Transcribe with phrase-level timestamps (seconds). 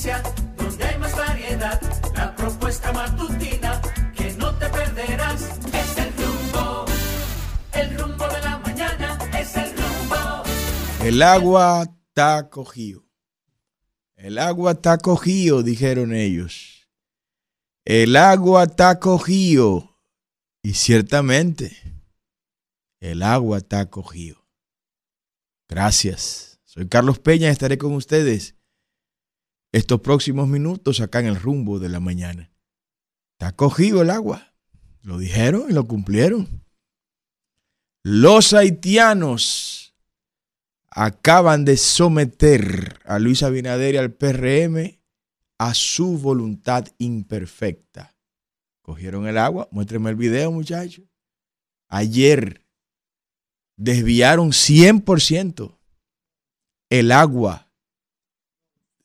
[0.00, 0.22] noticia,
[0.56, 1.80] donde hay más variedad.
[2.14, 3.80] La propuesta matutina
[4.16, 5.42] que no te perderás.
[5.72, 6.84] Es el rumbo,
[7.72, 9.18] el rumbo de la mañana.
[9.38, 10.42] Es el rumbo.
[11.02, 13.04] El agua está cogido.
[14.16, 16.88] El agua está cogido, dijeron ellos.
[17.84, 19.98] El agua está cogido.
[20.62, 21.74] Y ciertamente,
[23.00, 24.46] el agua está cogido.
[25.68, 26.60] Gracias.
[26.64, 28.59] Soy Carlos Peña estaré con ustedes
[29.72, 32.50] estos próximos minutos acá en el rumbo de la mañana.
[33.32, 34.54] Está cogido el agua.
[35.02, 36.64] Lo dijeron y lo cumplieron.
[38.02, 39.94] Los haitianos
[40.90, 44.98] acaban de someter a Luis Abinader y al PRM
[45.58, 48.16] a su voluntad imperfecta.
[48.82, 51.04] Cogieron el agua, muéstrenme el video, muchachos.
[51.88, 52.66] Ayer
[53.76, 55.78] desviaron 100%
[56.90, 57.69] el agua.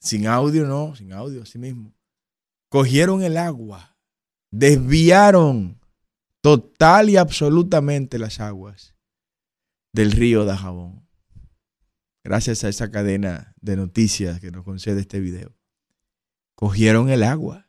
[0.06, 1.92] Sin audio, no, sin audio, así mismo.
[2.70, 3.98] Cogieron el agua,
[4.52, 5.80] desviaron
[6.42, 8.96] total y absolutamente las aguas
[9.94, 11.08] del río Dajabón.
[12.24, 15.58] Gracias a esa cadena de noticias que nos concede este video.
[16.54, 17.68] Cogieron el agua.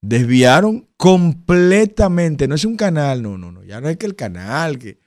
[0.00, 2.48] Desviaron completamente.
[2.48, 3.62] No es un canal, no, no, no.
[3.62, 4.98] Ya no es que el canal, que,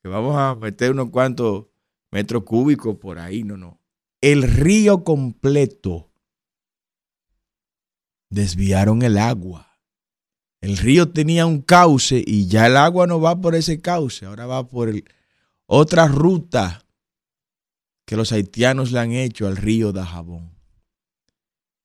[0.00, 1.66] que vamos a meter unos cuantos
[2.12, 3.80] metros cúbicos por ahí, no, no.
[4.26, 6.10] El río completo.
[8.28, 9.78] Desviaron el agua.
[10.60, 14.46] El río tenía un cauce y ya el agua no va por ese cauce, ahora
[14.46, 14.92] va por
[15.66, 16.84] otra ruta
[18.04, 20.58] que los haitianos le han hecho al río Dajabón.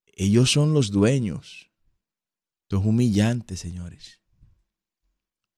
[0.08, 1.70] Ellos son los dueños.
[2.64, 4.20] Esto es humillante, señores.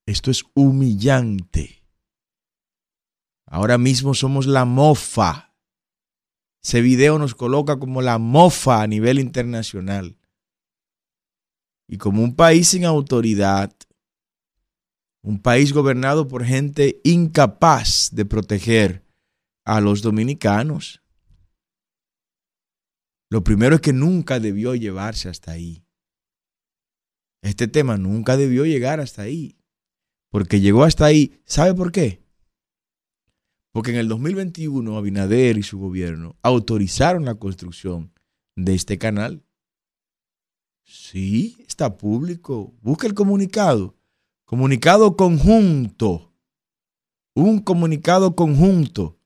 [0.05, 1.81] Esto es humillante.
[3.45, 5.52] Ahora mismo somos la mofa.
[6.63, 10.17] Ese video nos coloca como la mofa a nivel internacional.
[11.89, 13.75] Y como un país sin autoridad,
[15.21, 19.05] un país gobernado por gente incapaz de proteger
[19.65, 21.01] a los dominicanos.
[23.29, 25.85] Lo primero es que nunca debió llevarse hasta ahí.
[27.41, 29.57] Este tema nunca debió llegar hasta ahí.
[30.29, 31.41] Porque llegó hasta ahí.
[31.45, 32.22] ¿Sabe por qué?
[33.73, 38.13] Porque en el 2021 Abinader y su gobierno autorizaron la construcción
[38.55, 39.43] de este canal.
[40.85, 42.71] Sí, está público.
[42.81, 43.95] Busca el comunicado.
[44.45, 46.31] Comunicado conjunto.
[47.33, 49.17] Un comunicado conjunto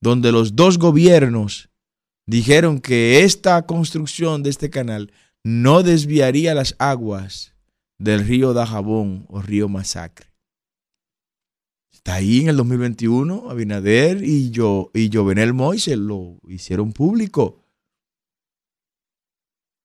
[0.00, 1.70] donde los dos gobiernos
[2.26, 5.10] dijeron que esta construcción de este canal
[5.42, 7.54] no desviaría las aguas
[7.98, 10.33] del río Dajabón o río Masacre.
[12.04, 17.64] Está ahí en el 2021, Abinader y yo y Jovenel Moise lo hicieron público.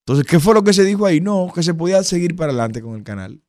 [0.01, 1.21] Entonces, ¿qué fue lo que se dijo ahí?
[1.21, 3.41] No, que se podía seguir para adelante con el canal.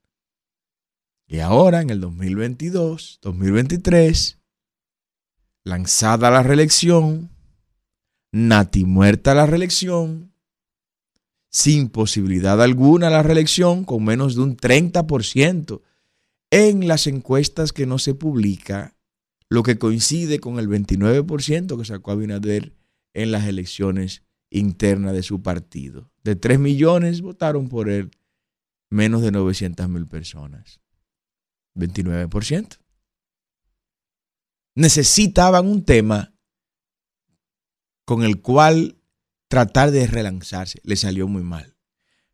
[1.26, 4.38] Y ahora, en el 2022, 2023,
[5.64, 7.28] lanzada la reelección,
[8.30, 10.32] Nati muerta la reelección,
[11.50, 15.82] sin posibilidad alguna la reelección, con menos de un 30%
[16.50, 18.96] en las encuestas que no se publica,
[19.48, 22.74] lo que coincide con el 29% que sacó Abinader
[23.14, 26.10] en las elecciones internas de su partido.
[26.22, 28.10] De 3 millones votaron por él
[28.90, 30.80] menos de 900 mil personas.
[31.76, 32.78] 29%.
[34.74, 36.34] Necesitaban un tema
[38.04, 39.00] con el cual
[39.48, 40.80] tratar de relanzarse.
[40.84, 41.76] Le salió muy mal.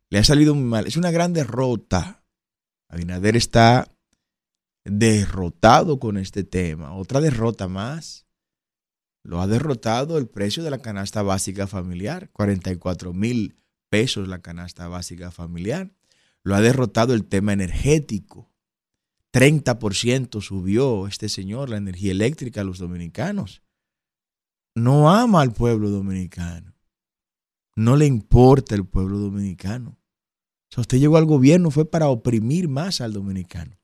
[0.09, 0.87] Le ha salido muy mal.
[0.87, 2.23] Es una gran derrota.
[2.89, 3.96] Abinader está
[4.89, 6.93] derrotado con este tema.
[6.95, 8.25] Otra derrota más.
[9.23, 12.29] Lo ha derrotado el precio de la canasta básica familiar.
[12.31, 13.57] 44 mil
[13.89, 15.93] pesos la canasta básica familiar.
[16.43, 18.49] Lo ha derrotado el tema energético.
[19.33, 23.61] 30% subió este señor la energía eléctrica a los dominicanos.
[24.73, 26.73] No ama al pueblo dominicano.
[27.75, 29.99] No le importa el pueblo dominicano.
[30.69, 33.76] Si usted llegó al gobierno fue para oprimir más al dominicano.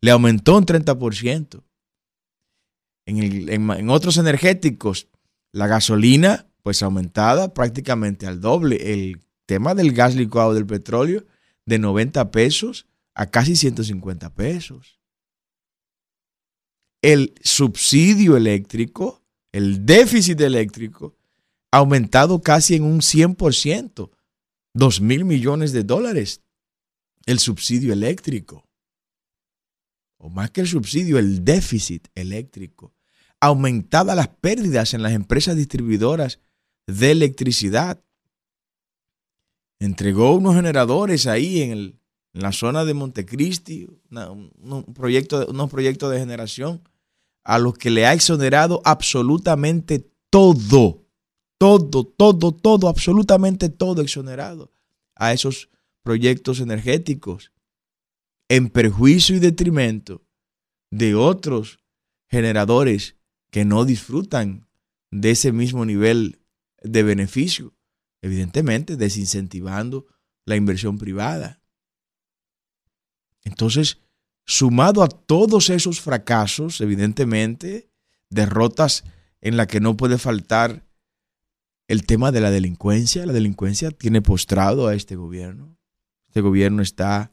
[0.00, 1.62] Le aumentó un 30%.
[3.06, 5.08] En, en otros energéticos,
[5.52, 8.92] la gasolina, pues aumentada prácticamente al doble.
[8.92, 11.24] El tema del gas licuado del petróleo,
[11.64, 15.00] de 90 pesos a casi 150 pesos.
[17.02, 19.22] El subsidio eléctrico,
[19.52, 21.16] el déficit eléctrico,
[21.70, 24.10] ha aumentado casi en un 100%,
[24.74, 26.42] 2 mil millones de dólares.
[27.26, 28.67] El subsidio eléctrico,
[30.18, 32.92] o más que el subsidio, el déficit eléctrico.
[33.40, 36.40] Aumentadas las pérdidas en las empresas distribuidoras
[36.86, 38.02] de electricidad.
[39.78, 42.00] entregó unos generadores ahí en, el,
[42.32, 46.82] en la zona de Montecristi, un, proyecto, unos proyectos de generación,
[47.44, 51.06] a los que le ha exonerado absolutamente todo,
[51.58, 54.72] todo, todo, todo, absolutamente todo exonerado
[55.14, 55.68] a esos
[56.02, 57.52] proyectos energéticos,
[58.48, 60.26] en perjuicio y detrimento
[60.90, 61.80] de otros
[62.28, 63.16] generadores
[63.50, 64.68] que no disfrutan
[65.10, 66.40] de ese mismo nivel
[66.82, 67.74] de beneficio,
[68.22, 70.06] evidentemente desincentivando
[70.44, 71.62] la inversión privada.
[73.44, 74.00] Entonces,
[74.46, 77.90] sumado a todos esos fracasos, evidentemente,
[78.30, 79.04] derrotas
[79.40, 80.86] en la que no puede faltar
[81.86, 85.78] el tema de la delincuencia, la delincuencia tiene postrado a este gobierno.
[86.26, 87.32] Este gobierno está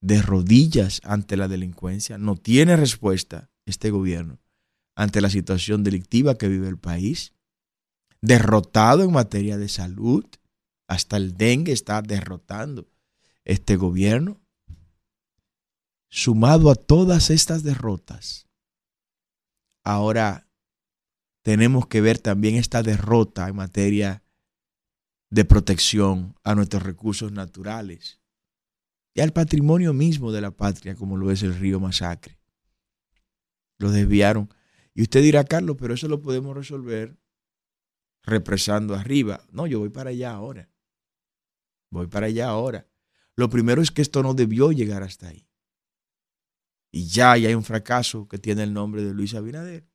[0.00, 4.40] de rodillas ante la delincuencia, no tiene respuesta este gobierno
[4.94, 7.32] ante la situación delictiva que vive el país,
[8.20, 10.24] derrotado en materia de salud,
[10.88, 12.90] hasta el dengue está derrotando
[13.44, 14.40] este gobierno.
[16.10, 18.48] Sumado a todas estas derrotas,
[19.84, 20.48] ahora
[21.42, 24.24] tenemos que ver también esta derrota en materia
[25.30, 28.17] de protección a nuestros recursos naturales
[29.14, 32.38] y al patrimonio mismo de la patria, como lo es el río Masacre.
[33.78, 34.48] Lo desviaron
[34.94, 37.16] y usted dirá, Carlos, pero eso lo podemos resolver
[38.24, 39.44] represando arriba.
[39.52, 40.68] No, yo voy para allá ahora.
[41.90, 42.88] Voy para allá ahora.
[43.36, 45.48] Lo primero es que esto no debió llegar hasta ahí.
[46.90, 49.86] Y ya, hay un fracaso que tiene el nombre de Luis Abinader.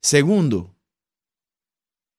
[0.00, 0.76] Segundo,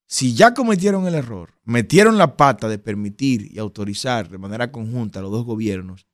[0.07, 5.19] si ya cometieron el error, metieron la pata de permitir y autorizar de manera conjunta
[5.19, 6.07] a los dos gobiernos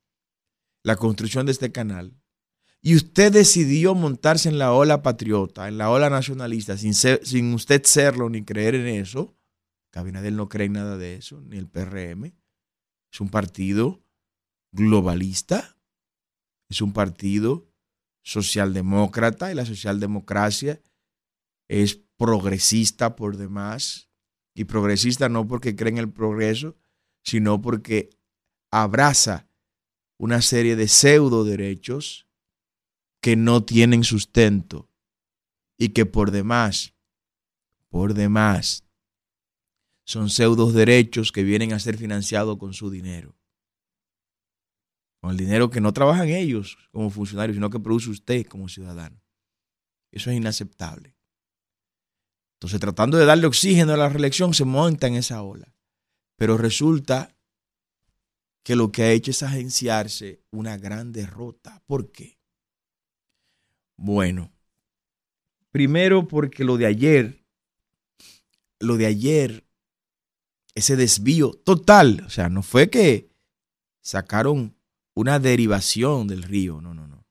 [0.82, 2.18] la construcción de este canal,
[2.80, 7.84] y usted decidió montarse en la ola patriota, en la ola nacionalista, sin, sin usted
[7.84, 9.36] serlo ni creer en eso,
[9.92, 12.32] Cabinadel no cree en nada de eso, ni el PRM,
[13.12, 14.02] es un partido
[14.72, 15.76] globalista,
[16.70, 17.68] es un partido
[18.24, 20.80] socialdemócrata y la socialdemocracia
[21.68, 24.08] es progresista por demás,
[24.54, 26.76] y progresista no porque cree en el progreso,
[27.24, 28.10] sino porque
[28.70, 29.48] abraza
[30.18, 32.28] una serie de pseudo derechos
[33.20, 34.88] que no tienen sustento
[35.76, 36.94] y que por demás,
[37.88, 38.84] por demás,
[40.04, 43.34] son pseudos derechos que vienen a ser financiados con su dinero.
[45.20, 49.20] Con el dinero que no trabajan ellos como funcionarios, sino que produce usted como ciudadano.
[50.12, 51.16] Eso es inaceptable.
[52.62, 55.74] Entonces, tratando de darle oxígeno a la reelección, se monta en esa ola.
[56.36, 57.34] Pero resulta
[58.62, 61.82] que lo que ha hecho es agenciarse una gran derrota.
[61.86, 62.38] ¿Por qué?
[63.96, 64.52] Bueno,
[65.72, 67.44] primero porque lo de ayer,
[68.78, 69.66] lo de ayer,
[70.76, 73.28] ese desvío total, o sea, no fue que
[74.02, 74.76] sacaron
[75.14, 77.21] una derivación del río, no, no, no.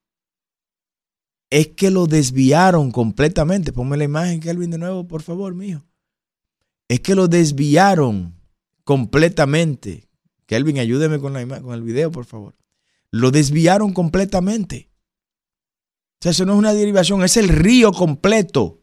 [1.52, 3.74] Es que lo desviaron completamente.
[3.74, 5.86] Ponme la imagen, Kelvin, de nuevo, por favor, mío.
[6.88, 8.34] Es que lo desviaron
[8.84, 10.10] completamente.
[10.48, 12.56] Kelvin, ayúdeme con, la con el video, por favor.
[13.12, 14.90] Lo desviaron completamente.
[16.20, 18.82] O sea, eso no es una derivación, es el río completo.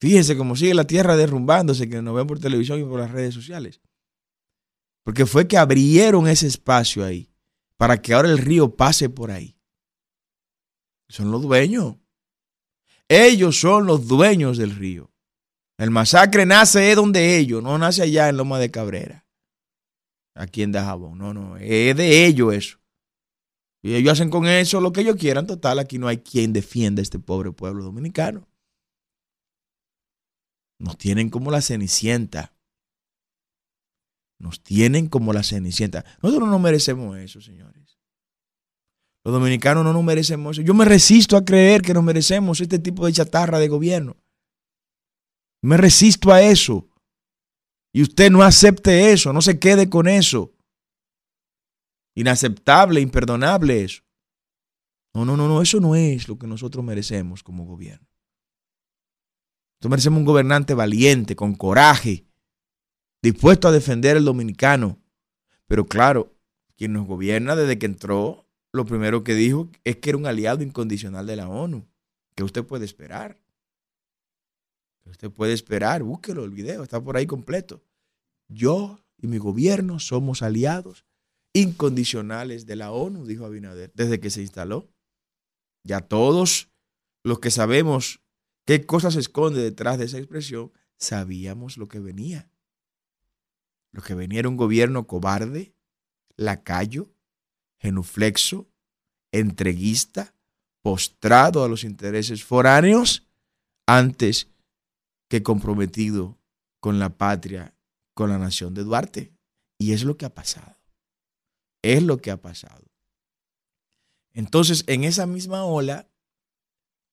[0.00, 3.34] Fíjense cómo sigue la tierra derrumbándose, que nos ven por televisión y por las redes
[3.34, 3.80] sociales.
[5.04, 7.30] Porque fue que abrieron ese espacio ahí
[7.76, 9.55] para que ahora el río pase por ahí.
[11.08, 11.96] Son los dueños.
[13.08, 15.10] Ellos son los dueños del río.
[15.78, 19.26] El masacre nace donde ellos, no nace allá en Loma de Cabrera,
[20.34, 21.18] aquí en Dajabón.
[21.18, 22.78] No, no, es de ellos eso.
[23.82, 25.46] Y ellos hacen con eso lo que ellos quieran.
[25.46, 28.48] Total, aquí no hay quien defienda a este pobre pueblo dominicano.
[30.78, 32.52] Nos tienen como la cenicienta.
[34.38, 36.04] Nos tienen como la cenicienta.
[36.22, 37.95] Nosotros no merecemos eso, señores.
[39.26, 40.64] Los dominicanos no nos merecemos eso.
[40.64, 44.16] Yo me resisto a creer que nos merecemos este tipo de chatarra de gobierno.
[45.62, 46.88] Me resisto a eso.
[47.92, 50.54] Y usted no acepte eso, no se quede con eso.
[52.14, 54.04] Inaceptable, imperdonable eso.
[55.12, 58.06] No, no, no, no, eso no es lo que nosotros merecemos como gobierno.
[59.72, 62.28] Nosotros merecemos un gobernante valiente, con coraje,
[63.22, 65.00] dispuesto a defender al dominicano.
[65.66, 66.32] Pero claro,
[66.76, 68.45] quien nos gobierna desde que entró,
[68.76, 71.86] lo primero que dijo es que era un aliado incondicional de la ONU.
[72.34, 73.40] ¿Qué usted puede esperar?
[75.02, 76.02] ¿Qué usted puede esperar?
[76.02, 77.82] Búsquelo el video, está por ahí completo.
[78.48, 81.04] Yo y mi gobierno somos aliados
[81.52, 84.88] incondicionales de la ONU, dijo Abinader, desde que se instaló.
[85.82, 86.70] Ya todos
[87.24, 88.20] los que sabemos
[88.66, 92.50] qué cosas se esconde detrás de esa expresión, sabíamos lo que venía.
[93.92, 95.74] Lo que venía era un gobierno cobarde,
[96.36, 97.15] lacayo,
[97.78, 98.68] genuflexo,
[99.32, 100.34] entreguista,
[100.82, 103.26] postrado a los intereses foráneos
[103.86, 104.48] antes
[105.28, 106.38] que comprometido
[106.80, 107.74] con la patria,
[108.14, 109.32] con la nación de Duarte.
[109.78, 110.76] Y es lo que ha pasado.
[111.82, 112.84] Es lo que ha pasado.
[114.32, 116.08] Entonces, en esa misma ola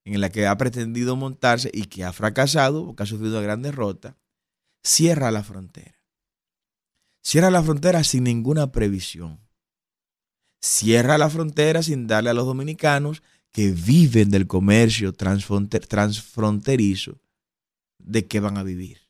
[0.05, 3.61] en la que ha pretendido montarse y que ha fracasado porque ha sufrido una gran
[3.61, 4.17] derrota,
[4.83, 6.01] cierra la frontera.
[7.23, 9.42] Cierra la frontera sin ninguna previsión.
[10.63, 17.19] Cierra la frontera sin darle a los dominicanos que viven del comercio transfronterizo
[17.99, 19.09] de qué van a vivir.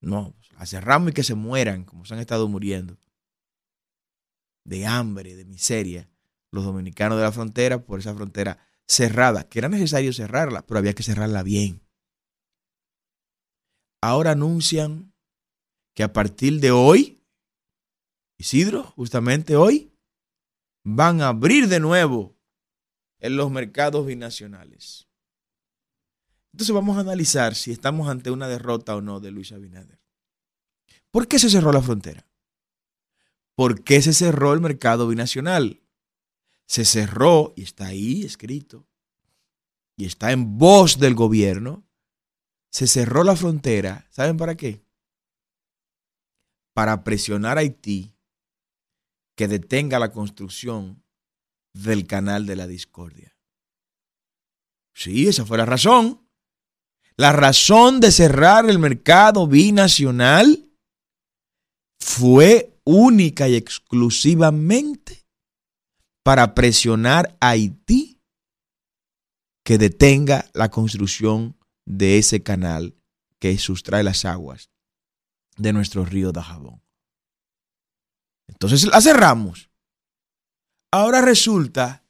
[0.00, 2.96] No, la cerramos y que se mueran como se han estado muriendo.
[4.64, 6.08] De hambre, de miseria,
[6.50, 10.94] los dominicanos de la frontera por esa frontera cerrada, que era necesario cerrarla, pero había
[10.94, 11.82] que cerrarla bien.
[14.00, 15.12] Ahora anuncian
[15.94, 17.22] que a partir de hoy,
[18.38, 19.92] Isidro, justamente hoy,
[20.88, 22.36] van a abrir de nuevo
[23.18, 25.08] en los mercados binacionales.
[26.52, 30.00] Entonces vamos a analizar si estamos ante una derrota o no de Luis Abinader.
[31.10, 32.24] ¿Por qué se cerró la frontera?
[33.56, 35.82] ¿Por qué se cerró el mercado binacional?
[36.66, 38.86] Se cerró, y está ahí escrito,
[39.96, 41.84] y está en voz del gobierno,
[42.70, 44.06] se cerró la frontera.
[44.10, 44.86] ¿Saben para qué?
[46.76, 48.12] para presionar a Haití
[49.36, 51.04] que detenga la construcción
[51.74, 53.36] del canal de la discordia.
[54.94, 56.26] Sí, esa fue la razón.
[57.16, 60.70] La razón de cerrar el mercado binacional
[62.00, 65.26] fue única y exclusivamente
[66.22, 68.20] para presionar a Haití
[69.64, 72.94] que detenga la construcción de ese canal
[73.38, 74.70] que sustrae las aguas
[75.56, 76.85] de nuestro río de Jabón.
[78.48, 79.70] Entonces la cerramos.
[80.92, 82.04] Ahora resulta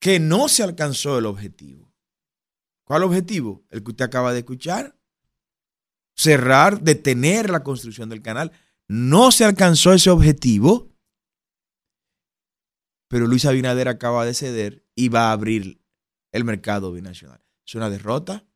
[0.00, 1.92] que no se alcanzó el objetivo.
[2.84, 3.64] ¿Cuál objetivo?
[3.70, 4.98] El que usted acaba de escuchar.
[6.16, 8.52] Cerrar, detener la construcción del canal.
[8.88, 10.90] No se alcanzó ese objetivo.
[13.08, 15.84] Pero Luis Abinader acaba de ceder y va a abrir
[16.32, 17.44] el mercado binacional.
[17.66, 18.46] ¿Es una derrota?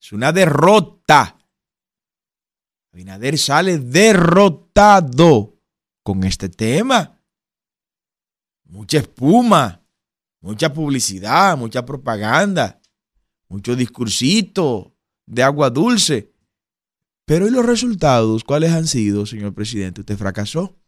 [0.00, 1.38] Es una derrota.
[2.94, 5.60] Abinader sale derrotado
[6.04, 7.20] con este tema.
[8.66, 9.84] Mucha espuma,
[10.40, 12.80] mucha publicidad, mucha propaganda,
[13.48, 14.96] mucho discursito
[15.26, 16.32] de agua dulce.
[17.24, 18.44] Pero ¿y los resultados?
[18.44, 20.02] ¿Cuáles han sido, señor presidente?
[20.02, 20.78] Usted fracasó.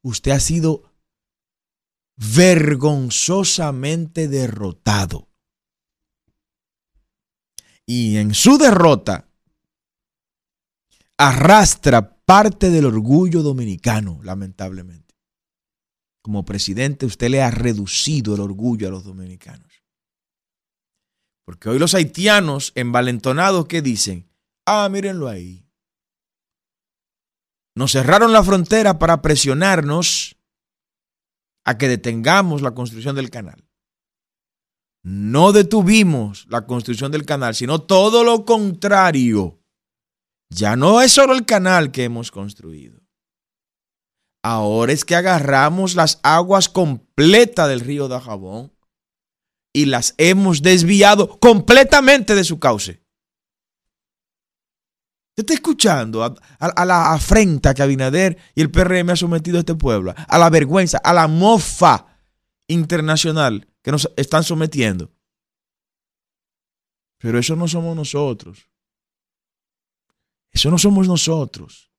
[0.00, 0.94] Usted ha sido
[2.16, 5.28] vergonzosamente derrotado.
[7.84, 9.26] Y en su derrota,
[11.18, 15.14] arrastra parte del orgullo dominicano, lamentablemente.
[16.22, 19.84] Como presidente, usted le ha reducido el orgullo a los dominicanos.
[21.44, 24.28] Porque hoy los haitianos envalentonados que dicen,
[24.66, 25.64] ah, mírenlo ahí.
[27.76, 30.36] Nos cerraron la frontera para presionarnos
[31.64, 33.64] a que detengamos la construcción del canal.
[35.04, 39.60] No detuvimos la construcción del canal, sino todo lo contrario.
[40.50, 43.00] Ya no es solo el canal que hemos construido.
[44.42, 48.72] Ahora es que agarramos las aguas completas del río de Jabón
[49.72, 53.02] y las hemos desviado completamente de su cauce.
[55.30, 59.60] ¿Usted está escuchando a, a, la afrenta que Abinader y el PRM ha sometido a
[59.60, 60.14] este pueblo?
[60.28, 62.06] A la vergüenza, a la mofa
[62.68, 65.12] internacional que nos están sometiendo.
[67.18, 68.70] Pero eso no somos nosotros.
[70.56, 71.90] Eso no somos nosotros.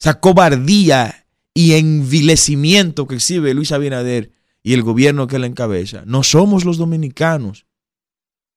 [0.00, 4.32] Esa cobardía y envilecimiento que exhibe Luis Abinader
[4.62, 6.04] y el gobierno que le encabeza.
[6.06, 7.66] No somos los dominicanos.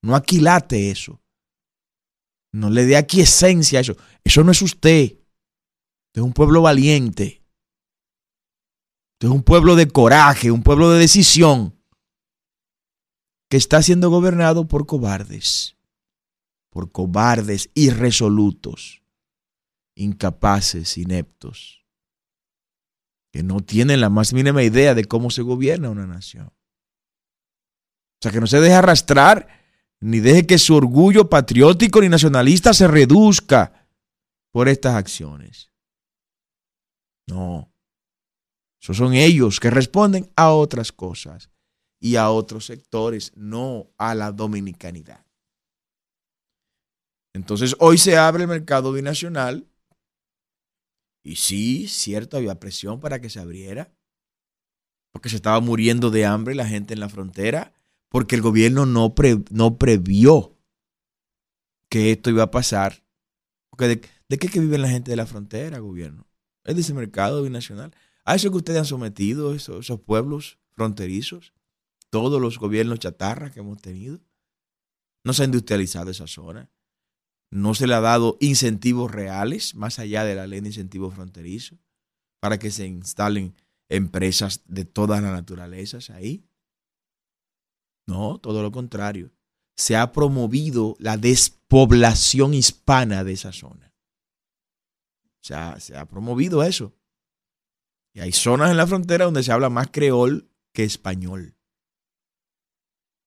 [0.01, 1.21] No aquilate eso.
[2.53, 3.97] No le dé aquí esencia a eso.
[4.23, 5.03] Eso no es usted.
[5.03, 7.43] Usted es un pueblo valiente.
[9.15, 11.77] Usted es un pueblo de coraje, un pueblo de decisión
[13.49, 15.76] que está siendo gobernado por cobardes
[16.77, 19.01] por cobardes irresolutos,
[19.95, 21.83] incapaces, ineptos,
[23.33, 26.45] que no tienen la más mínima idea de cómo se gobierna una nación.
[26.45, 29.47] O sea, que no se deje arrastrar,
[29.99, 33.87] ni deje que su orgullo patriótico ni nacionalista se reduzca
[34.51, 35.71] por estas acciones.
[37.25, 37.73] No.
[38.79, 41.49] Esos son ellos que responden a otras cosas
[41.99, 45.26] y a otros sectores, no a la dominicanidad.
[47.37, 49.67] Entonces hoy se abre el mercado binacional
[51.23, 53.93] y sí, cierto, había presión para que se abriera,
[55.11, 57.73] porque se estaba muriendo de hambre la gente en la frontera,
[58.09, 59.13] porque el gobierno no,
[59.51, 60.57] no previó
[61.89, 63.03] que esto iba a pasar.
[63.69, 66.27] Porque de, ¿De qué que vive la gente de la frontera, gobierno?
[66.65, 67.95] Es de ese mercado binacional.
[68.25, 71.53] A eso que ustedes han sometido, esos, pueblos fronterizos,
[72.09, 74.19] todos los gobiernos chatarra que hemos tenido.
[75.23, 76.69] No se ha industrializado esa zona.
[77.51, 81.79] No se le ha dado incentivos reales, más allá de la ley de incentivos fronterizos,
[82.41, 83.55] para que se instalen
[83.89, 86.45] empresas de todas las naturalezas ahí.
[88.07, 89.31] No, todo lo contrario.
[89.75, 93.93] Se ha promovido la despoblación hispana de esa zona.
[95.41, 96.93] Se ha, se ha promovido eso.
[98.13, 101.55] Y hay zonas en la frontera donde se habla más creol que español.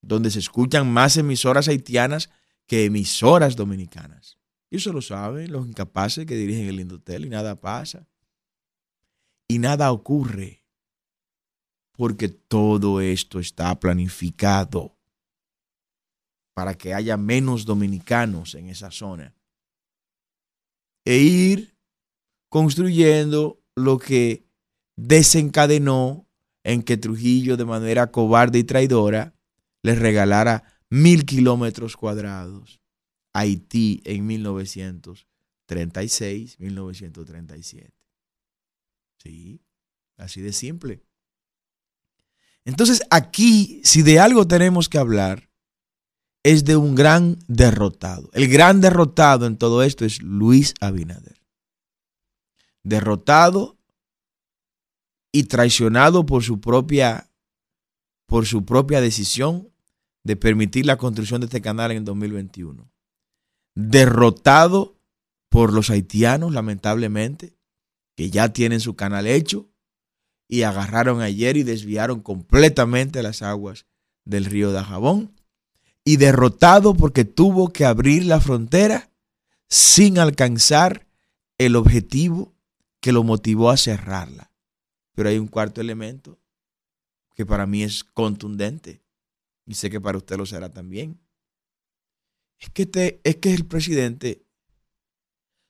[0.01, 2.29] Donde se escuchan más emisoras haitianas
[2.71, 4.37] que emisoras dominicanas.
[4.69, 8.07] Y eso lo saben los incapaces que dirigen el Indotel y nada pasa.
[9.45, 10.63] Y nada ocurre.
[11.91, 14.97] Porque todo esto está planificado
[16.53, 19.35] para que haya menos dominicanos en esa zona.
[21.03, 21.75] E ir
[22.47, 24.47] construyendo lo que
[24.95, 26.25] desencadenó
[26.63, 29.35] en que Trujillo de manera cobarde y traidora
[29.83, 32.79] les regalara mil kilómetros cuadrados
[33.33, 37.93] Haití en 1936, 1937.
[39.17, 39.61] Sí,
[40.17, 41.01] así de simple.
[42.65, 45.49] Entonces aquí, si de algo tenemos que hablar,
[46.43, 48.29] es de un gran derrotado.
[48.33, 51.41] El gran derrotado en todo esto es Luis Abinader.
[52.83, 53.77] Derrotado
[55.31, 57.29] y traicionado por su propia
[58.25, 59.70] por su propia decisión
[60.23, 62.89] de permitir la construcción de este canal en el 2021.
[63.75, 64.97] Derrotado
[65.49, 67.55] por los haitianos, lamentablemente,
[68.15, 69.69] que ya tienen su canal hecho
[70.47, 73.85] y agarraron ayer y desviaron completamente las aguas
[74.25, 75.33] del río de Jabón.
[76.03, 79.11] Y derrotado porque tuvo que abrir la frontera
[79.69, 81.07] sin alcanzar
[81.57, 82.53] el objetivo
[82.99, 84.51] que lo motivó a cerrarla.
[85.13, 86.39] Pero hay un cuarto elemento
[87.35, 89.01] que para mí es contundente
[89.65, 91.19] y sé que para usted lo será también.
[92.59, 94.45] Es que, te, es que el presidente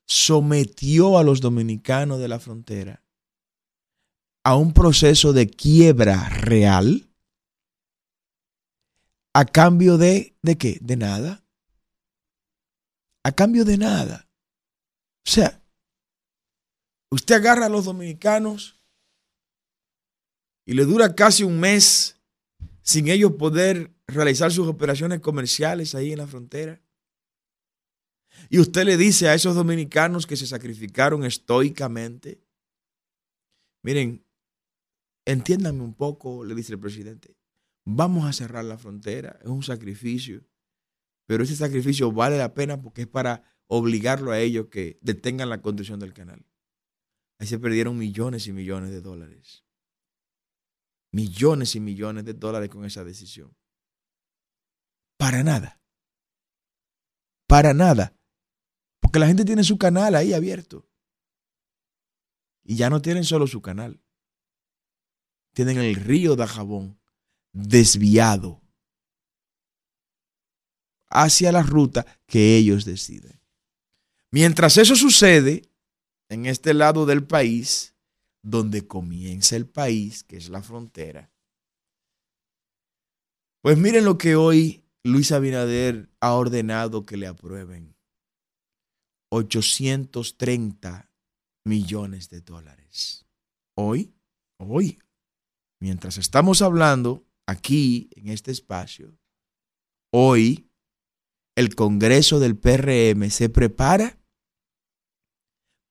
[0.07, 3.03] sometió a los dominicanos de la frontera
[4.43, 7.07] a un proceso de quiebra real
[9.33, 10.77] a cambio de, ¿de qué?
[10.81, 11.45] De nada.
[13.23, 14.27] A cambio de nada.
[15.25, 15.63] O sea,
[17.11, 18.79] usted agarra a los dominicanos
[20.65, 22.20] y le dura casi un mes
[22.83, 26.81] sin ellos poder realizar sus operaciones comerciales ahí en la frontera.
[28.49, 32.41] Y usted le dice a esos dominicanos que se sacrificaron estoicamente,
[33.83, 34.25] miren,
[35.25, 37.37] entiéndanme un poco, le dice el presidente,
[37.85, 40.43] vamos a cerrar la frontera, es un sacrificio,
[41.27, 45.61] pero ese sacrificio vale la pena porque es para obligarlo a ellos que detengan la
[45.61, 46.45] construcción del canal.
[47.39, 49.65] Ahí se perdieron millones y millones de dólares
[51.11, 53.55] millones y millones de dólares con esa decisión.
[55.17, 55.79] Para nada.
[57.47, 58.15] Para nada.
[58.99, 60.87] Porque la gente tiene su canal ahí abierto.
[62.63, 64.01] Y ya no tienen solo su canal.
[65.53, 66.99] Tienen el río de Jabón
[67.51, 68.61] desviado
[71.09, 73.41] hacia la ruta que ellos deciden.
[74.29, 75.69] Mientras eso sucede,
[76.29, 77.90] en este lado del país,
[78.43, 81.31] donde comienza el país, que es la frontera.
[83.61, 87.95] Pues miren lo que hoy Luis Abinader ha ordenado que le aprueben.
[89.31, 91.09] 830
[91.65, 93.25] millones de dólares.
[93.77, 94.13] Hoy,
[94.57, 94.99] hoy,
[95.79, 99.17] mientras estamos hablando aquí en este espacio,
[100.11, 100.69] hoy
[101.55, 104.20] el Congreso del PRM se prepara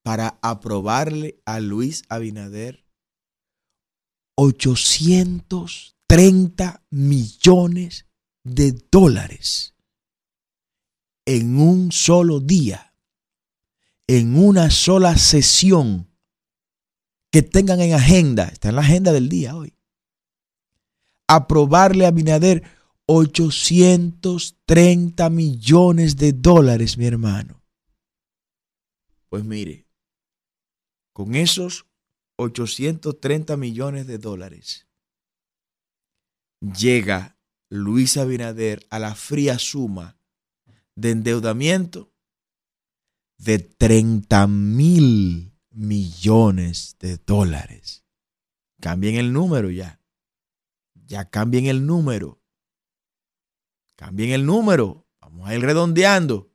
[0.02, 2.84] para aprobarle a Luis Abinader
[4.36, 8.06] 830 millones
[8.42, 9.74] de dólares
[11.26, 12.94] en un solo día,
[14.06, 16.08] en una sola sesión
[17.30, 19.74] que tengan en agenda, está en la agenda del día hoy,
[21.28, 22.62] aprobarle a Abinader
[23.06, 27.62] 830 millones de dólares, mi hermano.
[29.28, 29.89] Pues mire,
[31.12, 31.87] con esos
[32.37, 34.87] 830 millones de dólares,
[36.61, 40.18] llega Luis Abinader a la fría suma
[40.94, 42.12] de endeudamiento
[43.38, 48.05] de 30 mil millones de dólares.
[48.81, 50.01] Cambien el número ya.
[50.94, 52.42] Ya cambien el número.
[53.96, 55.07] Cambien el número.
[55.20, 56.49] Vamos a ir redondeando.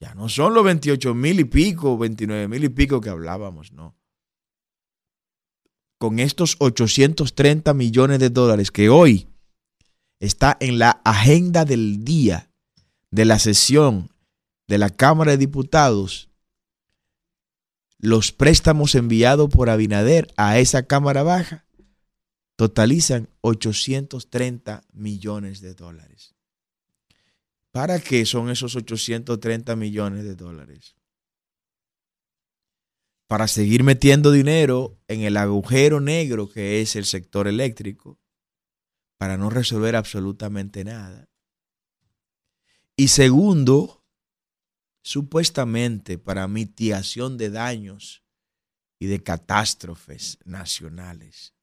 [0.00, 3.94] Ya no son los 28 mil y pico, 29 mil y pico que hablábamos, no.
[5.98, 9.28] Con estos 830 millones de dólares que hoy
[10.18, 12.50] está en la agenda del día
[13.10, 14.10] de la sesión
[14.66, 16.30] de la Cámara de Diputados,
[17.98, 21.66] los préstamos enviados por Abinader a esa Cámara Baja
[22.56, 26.34] totalizan 830 millones de dólares.
[27.72, 30.96] ¿Para qué son esos 830 millones de dólares?
[33.28, 38.18] Para seguir metiendo dinero en el agujero negro que es el sector eléctrico,
[39.18, 41.28] para no resolver absolutamente nada.
[42.96, 44.04] Y segundo,
[45.02, 48.24] supuestamente para mitigación de daños
[48.98, 51.54] y de catástrofes nacionales.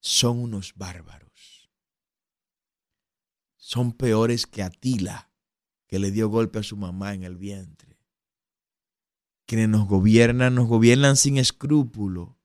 [0.00, 1.33] Son unos bárbaros
[3.74, 5.32] son peores que Atila,
[5.88, 7.98] que le dio golpe a su mamá en el vientre.
[9.46, 12.38] Quienes nos gobiernan, nos gobiernan sin escrúpulo.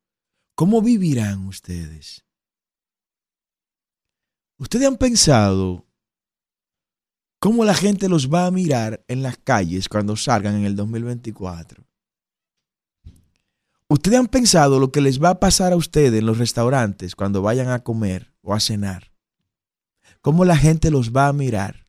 [0.56, 2.26] ¿Cómo vivirán ustedes?
[4.58, 5.86] ¿Ustedes han pensado
[7.38, 11.86] cómo la gente los va a mirar en las calles cuando salgan en el 2024?
[13.88, 17.44] ¿Ustedes han pensado lo que les va a pasar a ustedes en los restaurantes cuando
[17.44, 19.10] vayan a comer o a cenar?
[20.21, 21.88] Cómo la gente los va a mirar.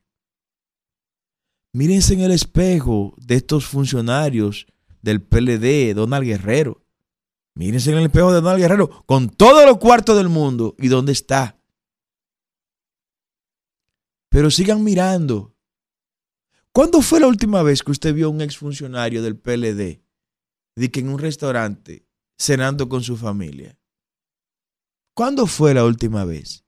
[1.73, 4.67] Mírense en el espejo de estos funcionarios
[5.01, 6.85] del PLD, Donald Guerrero.
[7.55, 11.11] Mírense en el espejo de Donald Guerrero con todos los cuartos del mundo y dónde
[11.11, 11.59] está.
[14.29, 15.55] Pero sigan mirando.
[16.73, 20.01] ¿Cuándo fue la última vez que usted vio a un exfuncionario del PLD
[20.75, 22.07] de que en un restaurante
[22.39, 23.77] cenando con su familia?
[25.13, 26.65] ¿Cuándo fue la última vez?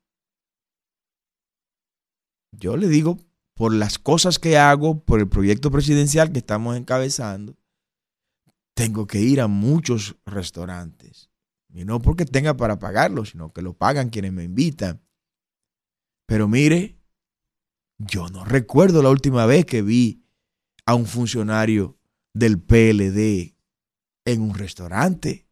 [2.57, 3.17] Yo le digo,
[3.55, 7.57] por las cosas que hago, por el proyecto presidencial que estamos encabezando,
[8.73, 11.29] tengo que ir a muchos restaurantes.
[11.73, 15.01] Y no porque tenga para pagarlo, sino que lo pagan quienes me invitan.
[16.27, 16.97] Pero mire,
[17.97, 20.23] yo no recuerdo la última vez que vi
[20.85, 21.97] a un funcionario
[22.33, 23.55] del PLD
[24.25, 25.47] en un restaurante.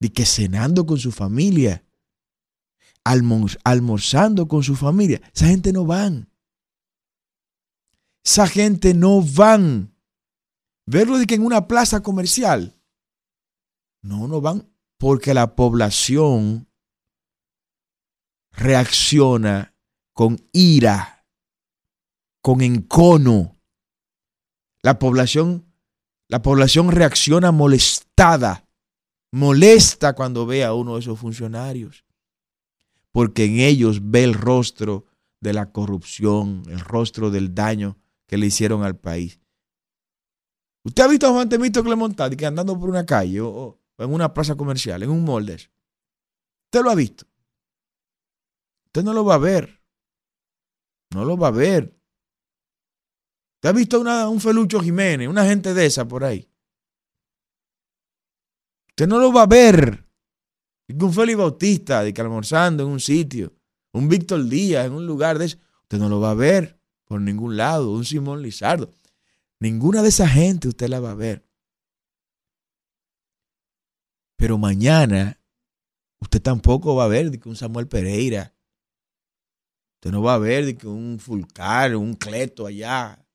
[0.00, 1.84] De que cenando con su familia
[3.64, 5.20] almorzando con su familia.
[5.34, 6.28] Esa gente no van.
[8.24, 9.94] Esa gente no van.
[10.86, 12.78] Verlo de que en una plaza comercial.
[14.02, 14.68] No, no van
[14.98, 16.68] porque la población
[18.52, 19.74] reacciona
[20.12, 21.26] con ira,
[22.42, 23.56] con encono.
[24.82, 25.72] La población,
[26.28, 28.68] la población reacciona molestada,
[29.32, 32.04] molesta cuando ve a uno de esos funcionarios
[33.18, 35.04] porque en ellos ve el rostro
[35.40, 39.40] de la corrupción, el rostro del daño que le hicieron al país.
[40.84, 44.32] ¿Usted ha visto a Juan Temito Clemontati que andando por una calle o, en una
[44.32, 45.54] plaza comercial, en un molde?
[45.54, 47.26] ¿Usted lo ha visto?
[48.86, 49.82] Usted no lo va a ver.
[51.12, 52.00] No lo va a ver.
[53.56, 56.48] ¿Usted ha visto una, un Felucho Jiménez, una gente de esa por ahí?
[58.90, 60.07] Usted no lo va a ver
[60.88, 63.52] un Félix Bautista, de que almorzando en un sitio,
[63.92, 67.20] un Víctor Díaz en un lugar de eso, usted no lo va a ver por
[67.20, 68.90] ningún lado, un Simón Lizardo.
[69.60, 71.44] Ninguna de esa gente usted la va a ver.
[74.36, 75.40] Pero mañana
[76.20, 78.54] usted tampoco va a ver de que un Samuel Pereira.
[79.96, 83.26] Usted no va a ver de que un Fulcar, un Cleto allá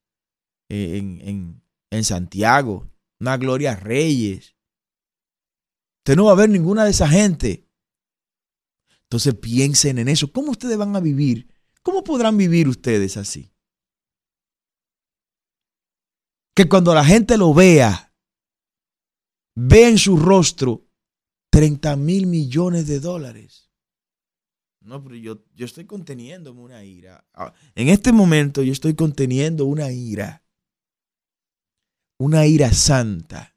[0.69, 2.87] en, en, en Santiago,
[3.19, 4.52] una Gloria Reyes,
[6.03, 7.65] Usted no va a ver ninguna de esa gente.
[9.03, 10.33] Entonces piensen en eso.
[10.33, 11.47] ¿Cómo ustedes van a vivir?
[11.81, 13.53] ¿Cómo podrán vivir ustedes así?
[16.53, 18.13] Que cuando la gente lo vea,
[19.55, 20.89] vea en su rostro
[21.51, 23.71] 30 mil millones de dólares.
[24.81, 27.25] No, pero yo, yo estoy conteniéndome una ira.
[27.33, 30.43] Ah, en este momento yo estoy conteniendo una ira.
[32.17, 33.52] Una ira santa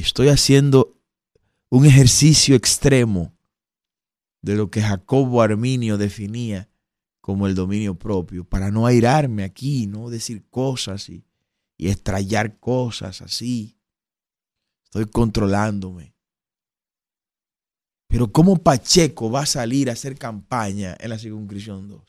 [0.00, 0.98] estoy haciendo
[1.68, 3.32] un ejercicio extremo
[4.42, 6.68] de lo que Jacobo Arminio definía
[7.20, 11.24] como el dominio propio, para no airarme aquí, no decir cosas y,
[11.76, 11.94] y
[12.58, 13.76] cosas así.
[14.84, 16.14] Estoy controlándome.
[18.08, 22.00] Pero ¿cómo Pacheco va a salir a hacer campaña en la circunscripción 2?
[22.00, 22.06] O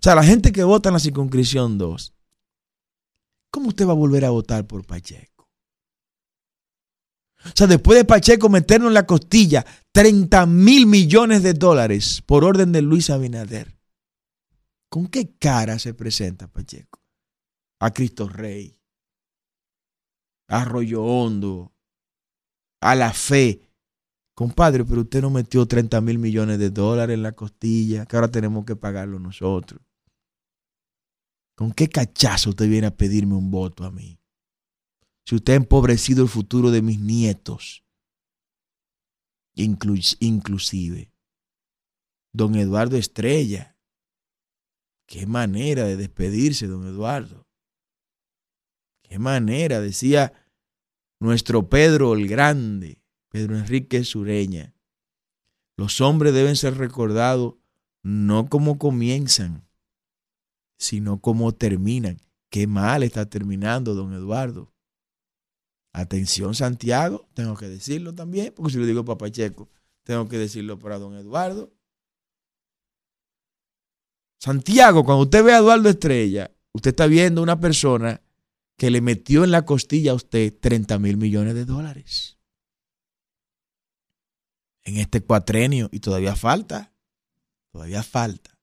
[0.00, 2.14] sea, la gente que vota en la circunscripción 2
[3.50, 5.31] ¿cómo usted va a volver a votar por Pacheco?
[7.44, 12.44] O sea, después de Pacheco meternos en la costilla 30 mil millones de dólares por
[12.44, 13.76] orden de Luis Abinader.
[14.88, 17.00] ¿Con qué cara se presenta Pacheco?
[17.80, 18.78] A Cristo Rey,
[20.48, 21.72] a Arroyo Hondo,
[22.80, 23.62] a la fe.
[24.34, 28.30] Compadre, pero usted no metió 30 mil millones de dólares en la costilla, que ahora
[28.30, 29.80] tenemos que pagarlo nosotros.
[31.54, 34.18] ¿Con qué cachazo usted viene a pedirme un voto a mí?
[35.24, 37.84] Si usted ha empobrecido el futuro de mis nietos,
[39.54, 41.12] inclusive.
[42.32, 43.76] Don Eduardo Estrella.
[45.06, 47.46] Qué manera de despedirse, don Eduardo.
[49.02, 50.32] Qué manera, decía
[51.20, 54.74] nuestro Pedro el Grande, Pedro Enrique Sureña.
[55.76, 57.56] Los hombres deben ser recordados
[58.02, 59.68] no como comienzan,
[60.78, 62.18] sino como terminan.
[62.50, 64.71] Qué mal está terminando, don Eduardo.
[65.92, 69.68] Atención, Santiago, tengo que decirlo también, porque si lo digo para Pacheco,
[70.04, 71.72] tengo que decirlo para don Eduardo.
[74.40, 78.22] Santiago, cuando usted ve a Eduardo Estrella, usted está viendo una persona
[78.76, 82.38] que le metió en la costilla a usted 30 mil millones de dólares.
[84.82, 86.92] En este cuatrenio, y todavía falta,
[87.70, 88.58] todavía falta.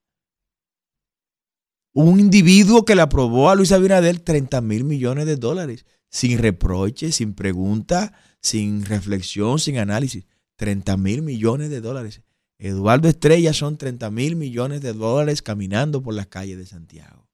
[1.94, 7.12] Un individuo que le aprobó a Luis Abinader 30 mil millones de dólares, sin reproche,
[7.12, 10.26] sin pregunta, sin reflexión, sin análisis.
[10.58, 12.22] 30 mil millones de dólares.
[12.58, 17.30] Eduardo Estrella son 30 mil millones de dólares caminando por las calles de Santiago.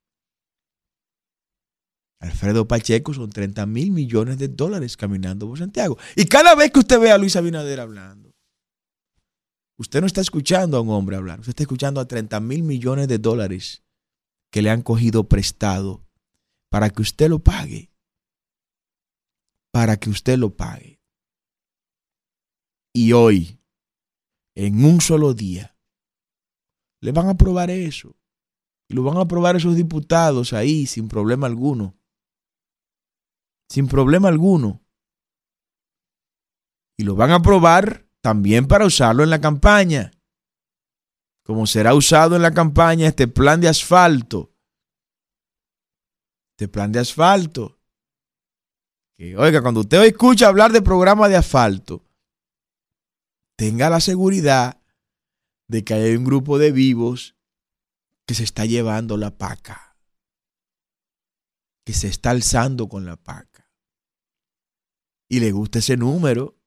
[2.19, 5.97] Alfredo Pacheco son 30 mil millones de dólares caminando por Santiago.
[6.15, 8.31] Y cada vez que usted ve a Luis Abinader hablando,
[9.77, 13.07] usted no está escuchando a un hombre hablar, usted está escuchando a 30 mil millones
[13.07, 13.83] de dólares
[14.51, 16.05] que le han cogido prestado
[16.69, 17.91] para que usted lo pague.
[19.75, 21.01] Para que usted lo pague.
[22.93, 23.59] Y hoy,
[24.55, 25.77] en un solo día,
[27.01, 28.15] le van a aprobar eso.
[28.87, 31.99] Y lo van a aprobar esos diputados ahí sin problema alguno.
[33.69, 34.81] Sin problema alguno.
[36.97, 40.11] Y lo van a aprobar también para usarlo en la campaña.
[41.43, 44.55] Como será usado en la campaña este plan de asfalto.
[46.53, 47.74] Este plan de asfalto.
[49.17, 52.03] Oiga, cuando usted escucha hablar de programa de asfalto,
[53.55, 54.81] tenga la seguridad
[55.67, 57.35] de que hay un grupo de vivos
[58.25, 59.97] que se está llevando la paca,
[61.85, 63.71] que se está alzando con la paca.
[65.29, 66.57] Y le gusta ese número,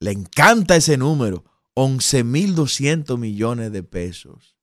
[0.00, 4.56] le encanta ese número, 11.200 millones de pesos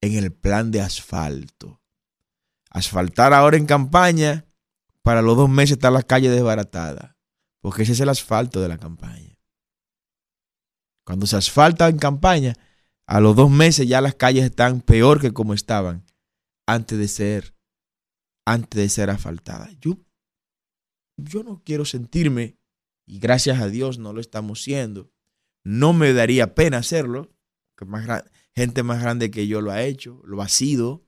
[0.00, 1.80] en el plan de asfalto.
[2.70, 4.46] Asfaltar ahora en campaña,
[5.02, 7.16] para los dos meses está la calle desbaratada,
[7.60, 9.38] porque ese es el asfalto de la campaña.
[11.04, 12.54] Cuando se asfalta en campaña,
[13.06, 16.06] a los dos meses ya las calles están peor que como estaban
[16.66, 17.56] antes de ser,
[18.46, 19.76] antes de ser asfaltadas.
[19.80, 19.98] Yo,
[21.16, 22.56] yo no quiero sentirme,
[23.06, 25.10] y gracias a Dios no lo estamos siendo,
[25.64, 27.34] no me daría pena hacerlo,
[27.76, 31.04] que más, gente más grande que yo lo ha hecho, lo ha sido.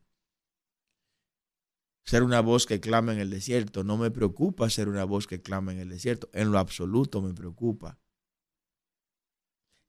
[2.04, 5.40] Ser una voz que clama en el desierto, no me preocupa ser una voz que
[5.40, 7.98] clama en el desierto, en lo absoluto me preocupa.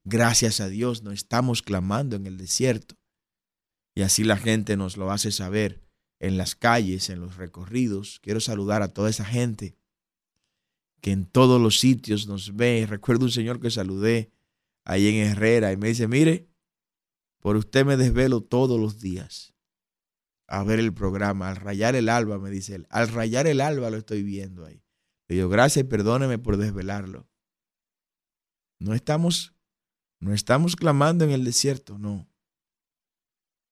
[0.05, 2.95] Gracias a Dios no estamos clamando en el desierto.
[3.95, 5.81] Y así la gente nos lo hace saber
[6.19, 8.19] en las calles, en los recorridos.
[8.21, 9.77] Quiero saludar a toda esa gente
[11.01, 12.85] que en todos los sitios nos ve.
[12.87, 14.31] Recuerdo un señor que saludé
[14.83, 16.49] ahí en Herrera y me dice, mire,
[17.39, 19.52] por usted me desvelo todos los días
[20.47, 21.49] a ver el programa.
[21.49, 22.87] Al rayar el alba, me dice él.
[22.89, 24.83] Al rayar el alba lo estoy viendo ahí.
[25.27, 27.27] Le digo, gracias y perdóneme por desvelarlo.
[28.79, 29.53] No estamos
[30.23, 32.29] no estamos clamando en el desierto, no.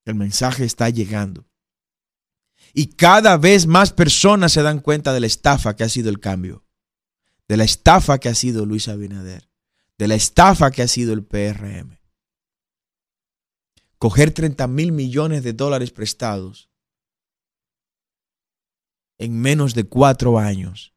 [0.04, 1.48] El mensaje está llegando.
[2.74, 6.20] Y cada vez más personas se dan cuenta de la estafa que ha sido el
[6.20, 6.66] cambio,
[7.48, 9.50] de la estafa que ha sido Luis Abinader,
[9.98, 12.01] de la estafa que ha sido el PRM.
[14.02, 16.72] Coger 30 mil millones de dólares prestados
[19.20, 20.96] en menos de cuatro años.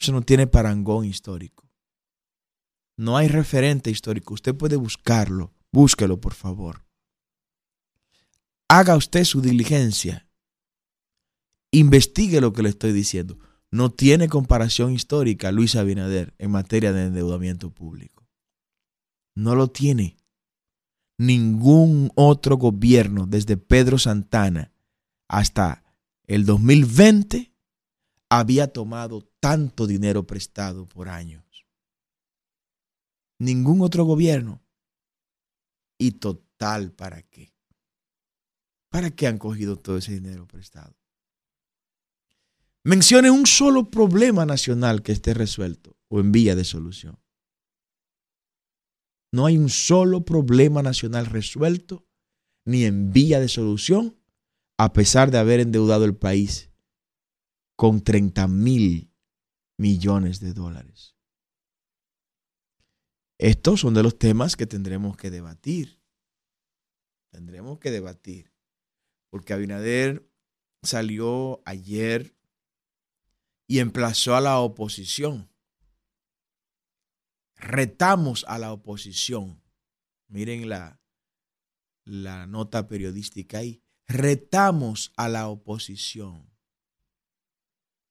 [0.00, 1.70] Eso no tiene parangón histórico.
[2.96, 4.34] No hay referente histórico.
[4.34, 5.54] Usted puede buscarlo.
[5.70, 6.84] Búsquelo, por favor.
[8.68, 10.28] Haga usted su diligencia.
[11.70, 13.38] Investigue lo que le estoy diciendo.
[13.70, 18.28] No tiene comparación histórica Luis Abinader en materia de endeudamiento público.
[19.36, 20.17] No lo tiene.
[21.18, 24.72] Ningún otro gobierno, desde Pedro Santana
[25.26, 25.84] hasta
[26.26, 27.52] el 2020
[28.30, 31.44] había tomado tanto dinero prestado por años.
[33.38, 34.62] Ningún otro gobierno.
[35.98, 37.52] ¿Y total para qué?
[38.90, 40.96] ¿Para qué han cogido todo ese dinero prestado?
[42.84, 47.18] Mencione un solo problema nacional que esté resuelto o en vía de solución.
[49.32, 52.06] No hay un solo problema nacional resuelto
[52.64, 54.18] ni en vía de solución,
[54.78, 56.70] a pesar de haber endeudado el país
[57.76, 59.12] con 30 mil
[59.78, 61.16] millones de dólares.
[63.38, 66.02] Estos son de los temas que tendremos que debatir.
[67.30, 68.52] Tendremos que debatir.
[69.30, 70.28] Porque Abinader
[70.82, 72.34] salió ayer
[73.68, 75.48] y emplazó a la oposición.
[77.58, 79.62] Retamos a la oposición.
[80.28, 81.00] Miren la,
[82.04, 83.82] la nota periodística ahí.
[84.06, 86.48] Retamos a la oposición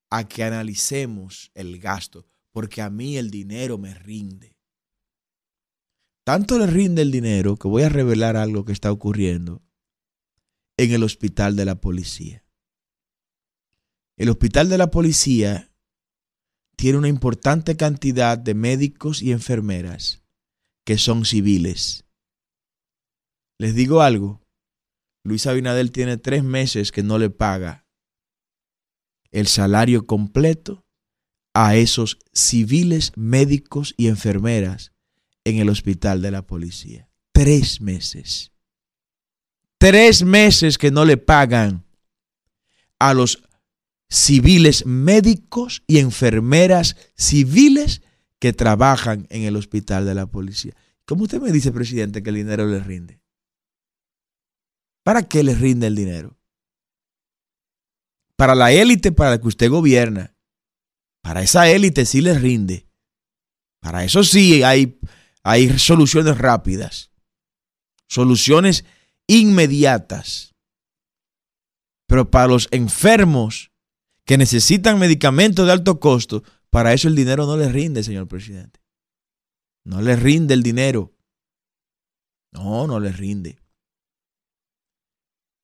[0.09, 4.57] a que analicemos el gasto, porque a mí el dinero me rinde.
[6.23, 9.63] Tanto le rinde el dinero que voy a revelar algo que está ocurriendo
[10.75, 12.43] en el hospital de la policía.
[14.17, 15.71] El hospital de la policía
[16.77, 20.21] tiene una importante cantidad de médicos y enfermeras
[20.85, 22.05] que son civiles.
[23.57, 24.41] Les digo algo,
[25.23, 27.85] Luis Abinadel tiene tres meses que no le paga
[29.31, 30.85] el salario completo
[31.53, 34.93] a esos civiles, médicos y enfermeras
[35.43, 37.09] en el hospital de la policía.
[37.33, 38.51] Tres meses.
[39.79, 41.85] Tres meses que no le pagan
[42.99, 43.46] a los
[44.09, 48.01] civiles médicos y enfermeras civiles
[48.39, 50.75] que trabajan en el hospital de la policía.
[51.05, 53.21] ¿Cómo usted me dice, presidente, que el dinero le rinde?
[55.03, 56.37] ¿Para qué le rinde el dinero?
[58.35, 60.35] Para la élite para la que usted gobierna.
[61.21, 62.87] Para esa élite sí le rinde.
[63.79, 64.99] Para eso sí hay
[65.47, 67.09] hay soluciones rápidas,
[68.09, 68.83] soluciones
[69.27, 70.53] inmediatas.
[72.05, 73.71] Pero para los enfermos
[74.27, 78.81] que necesitan medicamentos de alto costo, para eso el dinero no les rinde, señor presidente.
[79.85, 81.13] No les rinde el dinero.
[82.51, 83.57] No, no les rinde.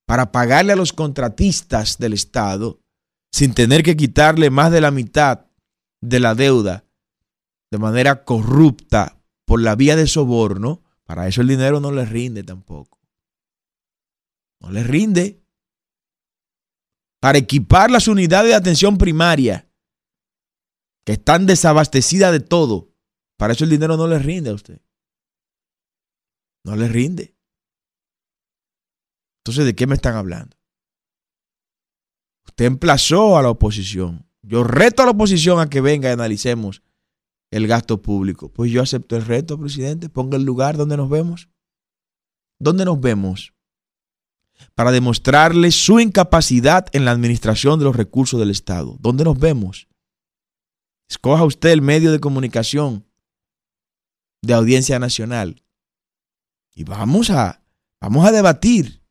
[0.08, 2.80] Para pagarle a los contratistas del Estado,
[3.34, 5.48] sin tener que quitarle más de la mitad
[6.02, 6.86] de la deuda
[7.70, 12.44] de manera corrupta por la vía de soborno, para eso el dinero no les rinde
[12.44, 13.02] tampoco.
[14.62, 15.43] No les rinde.
[17.24, 19.72] Para equipar las unidades de atención primaria,
[21.06, 22.92] que están desabastecidas de todo,
[23.38, 24.82] para eso el dinero no les rinde a usted.
[26.66, 27.34] No les rinde.
[29.40, 30.58] Entonces, ¿de qué me están hablando?
[32.46, 34.28] Usted emplazó a la oposición.
[34.42, 36.84] Yo reto a la oposición a que venga y analicemos
[37.52, 38.52] el gasto público.
[38.52, 40.10] Pues yo acepto el reto, presidente.
[40.10, 41.48] Ponga el lugar donde nos vemos.
[42.60, 43.54] ¿Dónde nos vemos?
[44.76, 48.98] Para demostrarle su incapacidad en la administración de los recursos del Estado.
[49.00, 49.88] ¿Dónde nos vemos?
[51.10, 53.06] Escoja usted el medio de comunicación
[54.42, 55.64] de audiencia nacional.
[56.76, 57.64] Y vamos a,
[58.02, 59.04] vamos a debatir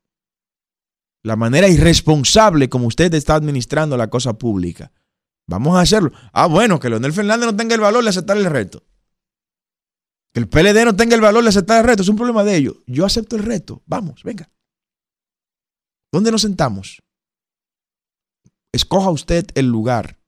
[1.23, 4.93] la manera irresponsable como usted está administrando la cosa pública.
[5.47, 6.13] Vamos a hacerlo.
[6.33, 8.85] Ah, bueno, que Leonel Fernández no tenga el valor de aceptar el reto.
[10.33, 12.03] Que el PLD no tenga el valor de aceptar el reto.
[12.03, 12.77] Es un problema de ellos.
[12.87, 13.83] Yo acepto el reto.
[13.87, 14.51] Vamos, venga.
[16.13, 17.03] ¿Dónde nos sentamos?
[18.73, 20.19] Escoja usted el lugar.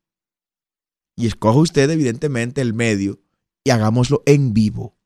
[1.16, 3.20] Y escoja usted, evidentemente, el medio.
[3.64, 4.96] Y hagámoslo en vivo.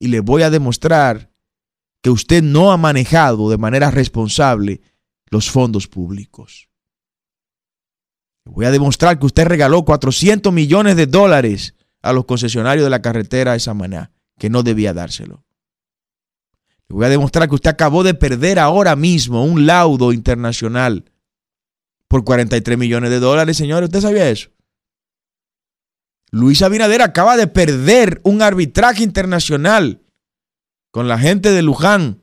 [0.00, 1.32] Y le voy a demostrar
[2.02, 4.82] que usted no ha manejado de manera responsable
[5.30, 6.68] los fondos públicos.
[8.44, 13.00] Voy a demostrar que usted regaló 400 millones de dólares a los concesionarios de la
[13.00, 15.44] carretera de Samaná, que no debía dárselo.
[16.88, 21.10] Le voy a demostrar que usted acabó de perder ahora mismo un laudo internacional
[22.08, 23.88] por 43 millones de dólares, señores.
[23.88, 24.50] ¿Usted sabía eso?
[26.30, 30.02] Luis Abinader acaba de perder un arbitraje internacional
[30.90, 32.22] con la gente de Luján,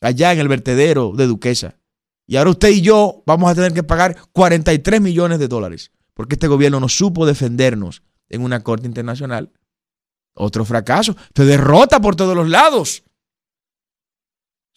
[0.00, 1.78] allá en el vertedero de Duquesa.
[2.26, 6.34] Y ahora usted y yo vamos a tener que pagar 43 millones de dólares porque
[6.34, 9.52] este gobierno no supo defendernos en una corte internacional.
[10.34, 11.16] Otro fracaso.
[11.32, 13.04] Te derrota por todos los lados.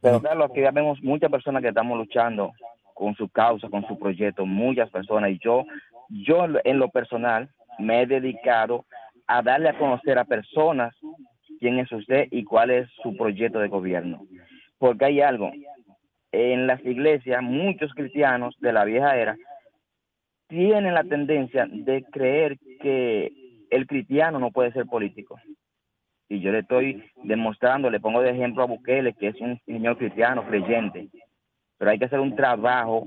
[0.00, 2.52] Pero claro, aquí ya vemos muchas personas que estamos luchando
[2.94, 5.30] con su causa, con su proyecto, muchas personas.
[5.30, 5.64] Y yo,
[6.08, 7.48] yo en lo personal
[7.78, 8.84] me he dedicado
[9.26, 10.94] a darle a conocer a personas
[11.58, 14.22] quién es usted y cuál es su proyecto de gobierno.
[14.78, 15.50] Porque hay algo,
[16.32, 19.36] en las iglesias muchos cristianos de la vieja era
[20.48, 23.32] tienen la tendencia de creer que
[23.70, 25.38] el cristiano no puede ser político
[26.30, 29.98] y yo le estoy demostrando, le pongo de ejemplo a Bukele, que es un señor
[29.98, 31.08] cristiano, creyente,
[31.76, 33.04] pero hay que hacer un trabajo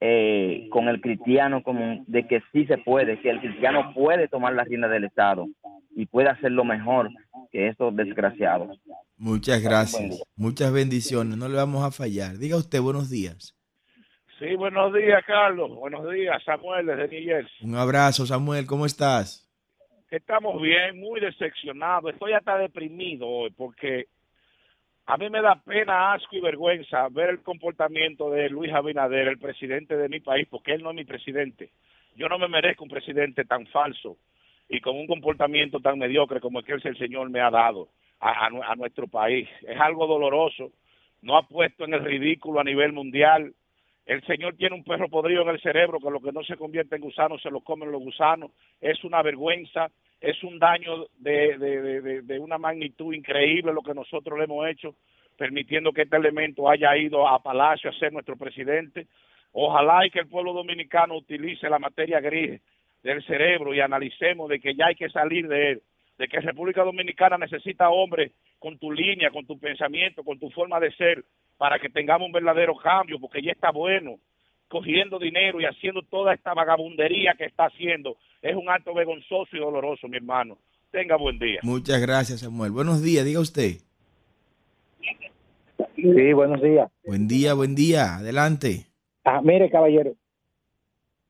[0.00, 4.54] eh, con el cristiano común de que sí se puede, que el cristiano puede tomar
[4.54, 5.46] la rienda del Estado
[5.94, 7.10] y puede hacerlo mejor
[7.52, 8.80] que estos desgraciados.
[9.18, 12.38] Muchas gracias, muchas bendiciones, no le vamos a fallar.
[12.38, 13.54] Diga usted buenos días.
[14.38, 15.68] Sí, buenos días, Carlos.
[15.74, 17.68] Buenos días, Samuel, desde New Jersey.
[17.68, 19.47] Un abrazo, Samuel, ¿cómo estás?
[20.10, 22.14] Estamos bien, muy decepcionados.
[22.14, 24.06] Estoy hasta deprimido hoy porque
[25.04, 29.38] a mí me da pena, asco y vergüenza ver el comportamiento de Luis Abinader, el
[29.38, 31.72] presidente de mi país, porque él no es mi presidente.
[32.16, 34.16] Yo no me merezco un presidente tan falso
[34.66, 37.88] y con un comportamiento tan mediocre como el que el Señor me ha dado
[38.18, 39.46] a, a nuestro país.
[39.60, 40.72] Es algo doloroso.
[41.20, 43.52] No ha puesto en el ridículo a nivel mundial
[44.08, 46.96] el Señor tiene un perro podrido en el cerebro que lo que no se convierte
[46.96, 48.50] en gusano se lo comen los gusanos.
[48.80, 54.38] Es una vergüenza, es un daño de, de, de, una magnitud increíble lo que nosotros
[54.38, 54.94] le hemos hecho,
[55.36, 59.08] permitiendo que este elemento haya ido a Palacio a ser nuestro presidente.
[59.52, 62.62] Ojalá y que el pueblo dominicano utilice la materia gris
[63.02, 65.82] del cerebro y analicemos de que ya hay que salir de él,
[66.16, 70.80] de que República Dominicana necesita hombres con tu línea, con tu pensamiento, con tu forma
[70.80, 71.24] de ser,
[71.58, 74.18] para que tengamos un verdadero cambio, porque ya está bueno
[74.68, 78.16] cogiendo dinero y haciendo toda esta vagabundería que está haciendo.
[78.40, 80.58] Es un acto vergonzoso y doloroso, mi hermano.
[80.90, 81.60] Tenga buen día.
[81.62, 82.72] Muchas gracias, Samuel.
[82.72, 83.78] Buenos días, diga usted.
[85.96, 86.90] Sí, buenos días.
[87.04, 88.16] Buen día, buen día.
[88.16, 88.86] Adelante.
[89.24, 90.14] Ah, mire, caballero,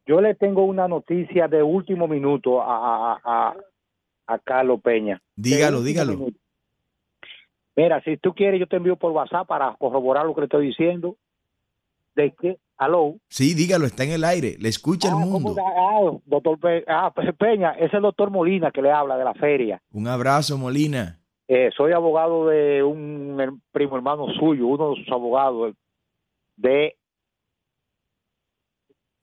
[0.07, 3.57] yo le tengo una noticia de último minuto a, a, a,
[4.27, 5.21] a Carlos Peña.
[5.37, 6.13] Dígalo, dígalo.
[6.13, 6.39] Minuto.
[7.79, 10.67] Mira, si tú quieres, yo te envío por WhatsApp para corroborar lo que le estoy
[10.67, 11.15] diciendo.
[12.17, 12.59] ¿De qué?
[12.77, 13.15] ¿Aló?
[13.29, 14.57] Sí, dígalo, está en el aire.
[14.59, 15.55] Le escucha ah, el mundo.
[15.61, 19.81] Ah, doctor Pe ah, Peña, es el doctor Molina que le habla de la feria.
[19.93, 21.21] Un abrazo, Molina.
[21.47, 25.77] Eh, soy abogado de un primo hermano suyo, uno de sus abogados
[26.57, 26.97] de...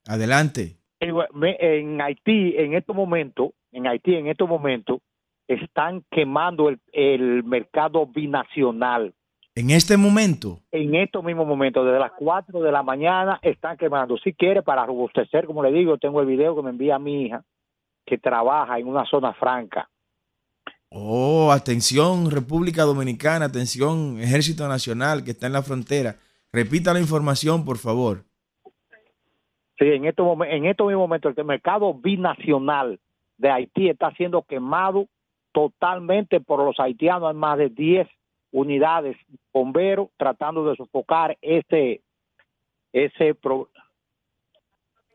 [0.06, 0.78] Adelante.
[0.98, 5.00] En Haití, en estos momentos, en Haití, en estos momentos,
[5.48, 9.14] están quemando el, el mercado binacional.
[9.54, 10.60] En este momento.
[10.70, 14.18] En estos mismos momentos, desde las 4 de la mañana están quemando.
[14.18, 17.42] Si quiere, para robustecer, como le digo, tengo el video que me envía mi hija,
[18.04, 19.88] que trabaja en una zona franca.
[20.90, 26.16] Oh, atención República Dominicana, atención Ejército Nacional que está en la frontera.
[26.52, 28.24] Repita la información, por favor.
[29.78, 33.00] Sí, en estos, en estos mismos momentos el mercado binacional
[33.36, 35.06] de Haití está siendo quemado
[35.56, 37.30] totalmente por los haitianos.
[37.30, 38.06] Hay más de 10
[38.52, 39.16] unidades
[39.54, 42.02] bomberos tratando de sofocar ese,
[42.92, 43.70] ese pro...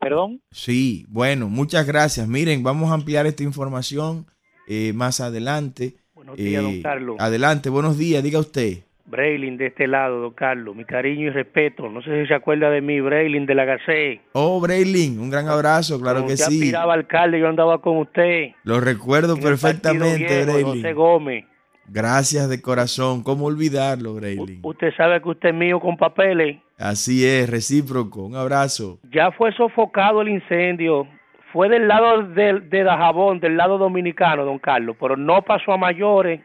[0.00, 0.42] ¿Perdón?
[0.50, 2.26] Sí, bueno, muchas gracias.
[2.26, 4.26] Miren, vamos a ampliar esta información
[4.66, 5.94] eh, más adelante.
[6.12, 7.16] Buenos días, Eh, don Carlos.
[7.20, 8.78] Adelante, buenos días, diga usted.
[9.04, 10.74] Braylin de este lado, don Carlos.
[10.76, 11.88] Mi cariño y respeto.
[11.88, 14.20] No sé si se acuerda de mí, Braylin de la Gacé.
[14.32, 16.58] Oh, Braylin, un gran abrazo, claro Cuando que usted sí.
[16.60, 18.50] aspiraba alcalde, yo andaba con usted.
[18.64, 20.64] Lo recuerdo en perfectamente, Braylin.
[20.66, 21.44] José Gómez.
[21.88, 23.22] Gracias de corazón.
[23.22, 24.60] ¿Cómo olvidarlo, U- Braylin?
[24.62, 26.58] Usted sabe que usted es mío con papeles.
[26.78, 28.22] Así es, recíproco.
[28.24, 28.98] Un abrazo.
[29.12, 31.06] Ya fue sofocado el incendio.
[31.52, 35.76] Fue del lado de, de Dajabón, del lado dominicano, don Carlos, pero no pasó a
[35.76, 36.40] mayores.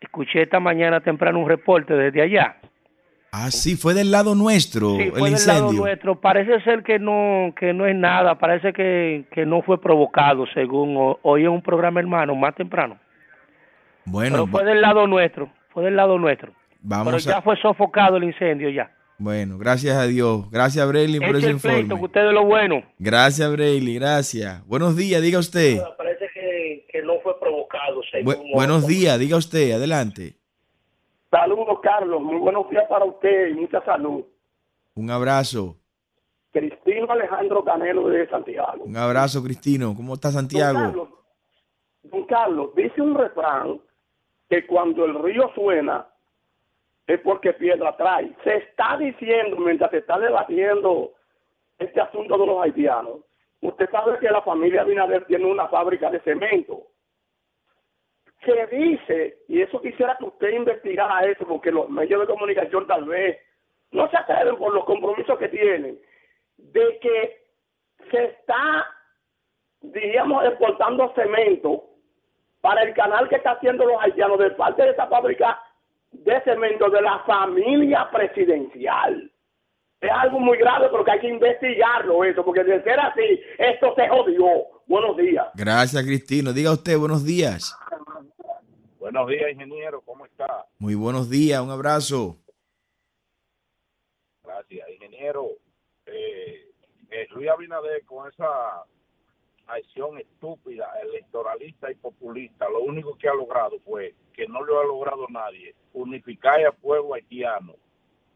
[0.00, 2.56] Escuché esta mañana temprano un reporte desde allá.
[3.32, 5.80] Ah, sí, fue del lado nuestro Sí, el fue del lado incendio.
[5.82, 6.20] nuestro.
[6.20, 8.38] Parece ser que no que no es nada.
[8.38, 12.98] Parece que, que no fue provocado, según o- oí en un programa hermano más temprano.
[14.04, 15.50] Bueno, Pero fue del lado nuestro.
[15.70, 16.52] Fue del lado nuestro.
[16.52, 17.42] Pero vamos ya a...
[17.42, 18.90] fue sofocado el incendio ya.
[19.18, 20.50] Bueno, gracias a Dios.
[20.50, 22.04] Gracias, Brayley, por ese el pleito, que informe.
[22.04, 22.82] ustedes lo bueno.
[22.98, 24.66] Gracias, Brayley, gracias.
[24.66, 25.78] Buenos días, diga usted.
[25.96, 27.45] Parece que, que no fue provocado,
[28.24, 30.34] Bu- buenos días, diga usted, adelante.
[31.30, 32.20] Saludos, Carlos.
[32.22, 34.24] Muy buenos días para usted y mucha salud.
[34.94, 35.76] Un abrazo,
[36.52, 38.84] Cristino Alejandro Canelo de Santiago.
[38.84, 39.94] un abrazo, Cristino.
[39.94, 40.78] ¿Cómo está Don Santiago?
[40.78, 41.08] Carlos,
[42.04, 43.80] don Carlos, dice un refrán
[44.48, 46.06] que cuando el río suena
[47.06, 48.34] es porque piedra trae.
[48.44, 51.12] Se está diciendo, mientras se está debatiendo
[51.78, 53.18] este asunto de los haitianos,
[53.60, 56.84] usted sabe que la familia Binader tiene una fábrica de cemento.
[58.46, 63.04] Se dice, y eso quisiera que usted investigara eso, porque los medios de comunicación tal
[63.04, 63.38] vez
[63.90, 65.98] no se atreven por los compromisos que tienen,
[66.56, 67.42] de que
[68.10, 68.86] se está
[69.92, 71.84] diríamos, exportando cemento
[72.60, 75.60] para el canal que está haciendo los haitianos de parte de esa fábrica
[76.12, 79.30] de cemento de la familia presidencial.
[80.00, 83.94] Es algo muy grave, pero que hay que investigarlo eso, porque de ser así, esto
[83.96, 84.46] se jodió.
[84.86, 85.46] Buenos días.
[85.54, 86.52] Gracias, Cristino.
[86.52, 87.76] Diga usted, buenos días.
[89.06, 90.66] Buenos días, ingeniero, ¿cómo está?
[90.80, 92.38] Muy buenos días, un abrazo.
[94.42, 95.46] Gracias, ingeniero.
[96.06, 96.72] Eh,
[97.10, 98.84] eh, Luis Abinader con esa
[99.68, 104.84] acción estúpida, electoralista y populista, lo único que ha logrado fue que no lo ha
[104.84, 107.76] logrado nadie, unificar al pueblo haitiano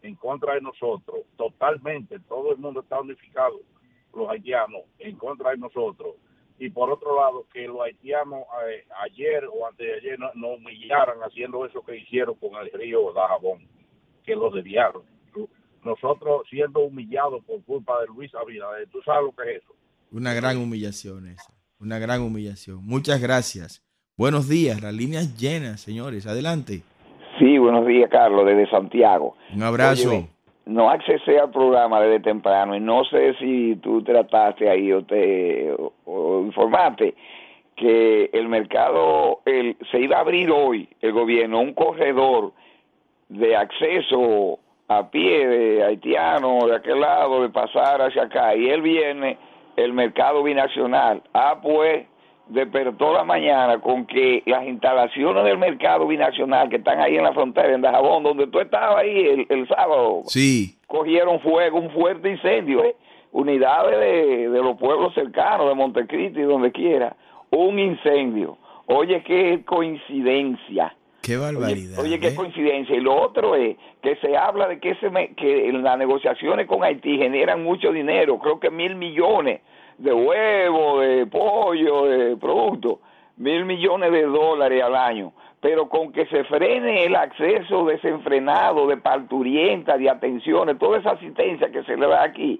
[0.02, 3.58] en contra de nosotros, totalmente, todo el mundo está unificado,
[4.14, 6.14] los haitianos en contra de nosotros.
[6.60, 10.48] Y por otro lado, que los haitianos eh, ayer o antes de ayer no, no
[10.48, 13.66] humillaran haciendo eso que hicieron con el río Dajabón,
[14.22, 15.02] que lo desviaron.
[15.82, 19.72] Nosotros siendo humillados por culpa de Luis Abinader, ¿tú sabes lo que es eso?
[20.12, 21.50] Una gran humillación esa.
[21.80, 22.84] Una gran humillación.
[22.84, 23.82] Muchas gracias.
[24.18, 26.26] Buenos días, las líneas llenas, señores.
[26.26, 26.82] Adelante.
[27.38, 29.34] Sí, buenos días, Carlos, desde Santiago.
[29.54, 30.28] Un abrazo.
[30.66, 35.74] No accesé al programa desde temprano y no sé si tú trataste ahí o te
[36.30, 37.14] o, informaste
[37.76, 42.52] que el mercado el, se iba a abrir hoy el gobierno un corredor
[43.28, 44.58] de acceso
[44.88, 49.38] a pie de haitiano de aquel lado de pasar hacia acá y él viene
[49.76, 52.06] el mercado binacional ah pues
[52.50, 57.32] despertó la mañana con que las instalaciones del mercado binacional que están ahí en la
[57.32, 62.30] frontera, en Dajabón, donde tú estabas ahí el, el sábado, Sí, cogieron fuego, un fuerte
[62.30, 62.96] incendio, ¿eh?
[63.32, 67.16] Unidades de, de los pueblos cercanos, de Montecristi, donde quiera,
[67.50, 68.58] un incendio.
[68.86, 70.94] Oye, qué coincidencia.
[71.22, 71.98] qué barbaridad.
[72.00, 72.34] Oye, qué ¿eh?
[72.34, 72.96] coincidencia.
[72.96, 76.66] Y lo otro es que se habla de que, ese me- que en las negociaciones
[76.66, 79.60] con Haití generan mucho dinero, creo que mil millones
[79.98, 82.98] de huevos, de pollo, de productos,
[83.36, 85.32] mil millones de dólares al año.
[85.60, 91.70] Pero con que se frene el acceso desenfrenado de parturientas, de atenciones, toda esa asistencia
[91.70, 92.58] que se le da aquí,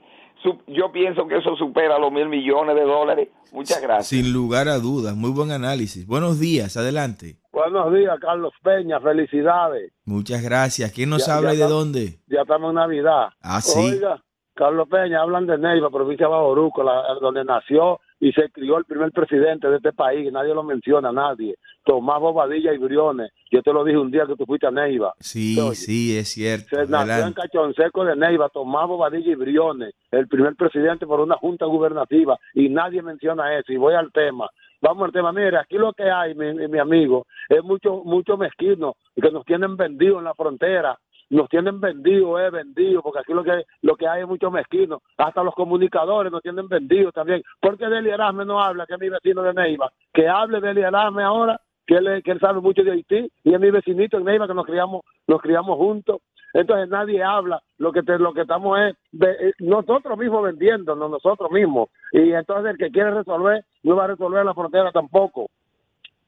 [0.66, 3.28] yo pienso que eso supera los mil millones de dólares.
[3.52, 4.06] Muchas gracias.
[4.08, 6.06] Sin lugar a dudas, muy buen análisis.
[6.06, 7.36] Buenos días, adelante.
[7.52, 9.00] Buenos días, Carlos Peña.
[9.00, 9.92] Felicidades.
[10.04, 10.92] Muchas gracias.
[10.92, 12.18] ¿Quién nos Ya- habla ya y de dónde?
[12.28, 13.28] Ya estamos en Navidad.
[13.42, 13.78] Ah, sí.
[13.78, 14.22] Oiga,
[14.54, 18.84] Carlos Peña, hablan de Neiva, provincia de Bajoruco, la- donde nació y se crió el
[18.84, 21.56] primer presidente de este país, nadie lo menciona, nadie.
[21.84, 23.32] Tomás Bobadilla y Briones.
[23.50, 25.14] Yo te lo dije un día que tú fuiste a Neiva.
[25.18, 26.68] Sí, sí, es cierto.
[26.68, 27.40] Se nació en Adelante.
[27.40, 32.68] Cachonseco de Neiva, Tomás Bobadilla y Briones, el primer presidente por una junta gubernativa, y
[32.68, 33.72] nadie menciona eso.
[33.72, 34.48] Y voy al tema.
[34.82, 35.32] Vamos al tema.
[35.32, 39.76] Mire, aquí lo que hay, mi, mi amigo, es mucho, mucho mezquino que nos tienen
[39.76, 40.98] vendidos en la frontera.
[41.30, 45.00] Nos tienen vendidos, eh, vendidos, porque aquí lo que, lo que hay es mucho mezquino.
[45.16, 47.42] Hasta los comunicadores nos tienen vendidos también.
[47.60, 49.90] ¿Por qué Deli Erasme no habla, que es mi vecino de Neiva?
[50.12, 53.60] Que hable Deli Erasme ahora, que él, que él sabe mucho de Haití, y es
[53.60, 56.20] mi vecinito en Neiva, que nos criamos, nos criamos juntos.
[56.52, 61.48] Entonces nadie habla, lo que te- lo que estamos es eh, nosotros mismos vendiéndonos, nosotros
[61.52, 61.90] mismos.
[62.10, 65.46] Y entonces el que quiere resolver, no va a resolver la frontera tampoco.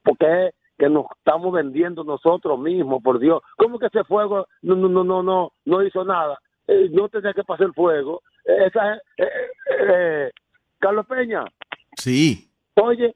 [0.04, 3.42] Porque es que nos estamos vendiendo nosotros mismos, por Dios.
[3.56, 6.38] ¿Cómo que ese fuego no no no no no, no hizo nada?
[6.66, 8.22] Eh, no tenía que pasar el fuego.
[8.44, 9.28] Eh, esa, eh,
[9.88, 10.30] eh,
[10.78, 11.44] Carlos Peña,
[11.96, 13.14] Sí, Oye,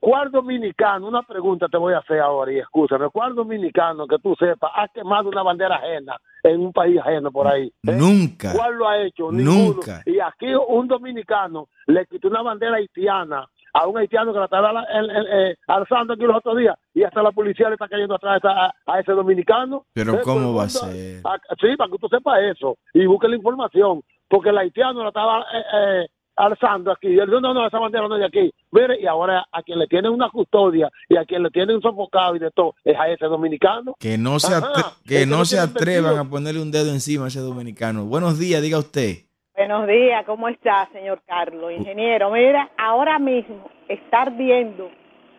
[0.00, 4.34] ¿cuál dominicano, una pregunta te voy a hacer ahora y escúchame, ¿cuál dominicano que tú
[4.38, 7.72] sepas ha quemado una bandera ajena en un país ajeno por ahí?
[7.82, 8.52] Nunca.
[8.52, 9.32] ¿Cuál lo ha hecho?
[9.32, 9.74] Ninguno.
[9.74, 10.02] Nunca.
[10.04, 14.84] Y aquí un dominicano le quitó una bandera haitiana a un haitiano que la estaba
[14.92, 18.72] eh, alzando aquí los otros días y hasta la policía le está cayendo atrás a,
[18.86, 19.84] a- ese dominicano.
[19.92, 21.20] Pero ¿cómo va a ser?
[21.24, 25.08] a- sí, para que tú sepas eso y busque la información, porque el haitiano la
[25.08, 25.62] estaba eh,
[26.02, 26.06] eh,
[26.36, 27.08] alzando aquí.
[27.08, 28.54] Y él no, no, esa bandera no es de aquí.
[28.70, 32.36] Mire, y ahora a quien le tienen una custodia y a quien le tienen sofocado
[32.36, 33.94] y de todo es a ese dominicano.
[33.98, 37.40] Que no se, Ajá, que no se atrevan a ponerle un dedo encima a ese
[37.40, 38.04] dominicano.
[38.04, 39.27] Buenos días, diga usted.
[39.58, 41.72] Buenos días, ¿cómo está, señor Carlos?
[41.72, 44.88] Ingeniero, mira, ahora mismo está ardiendo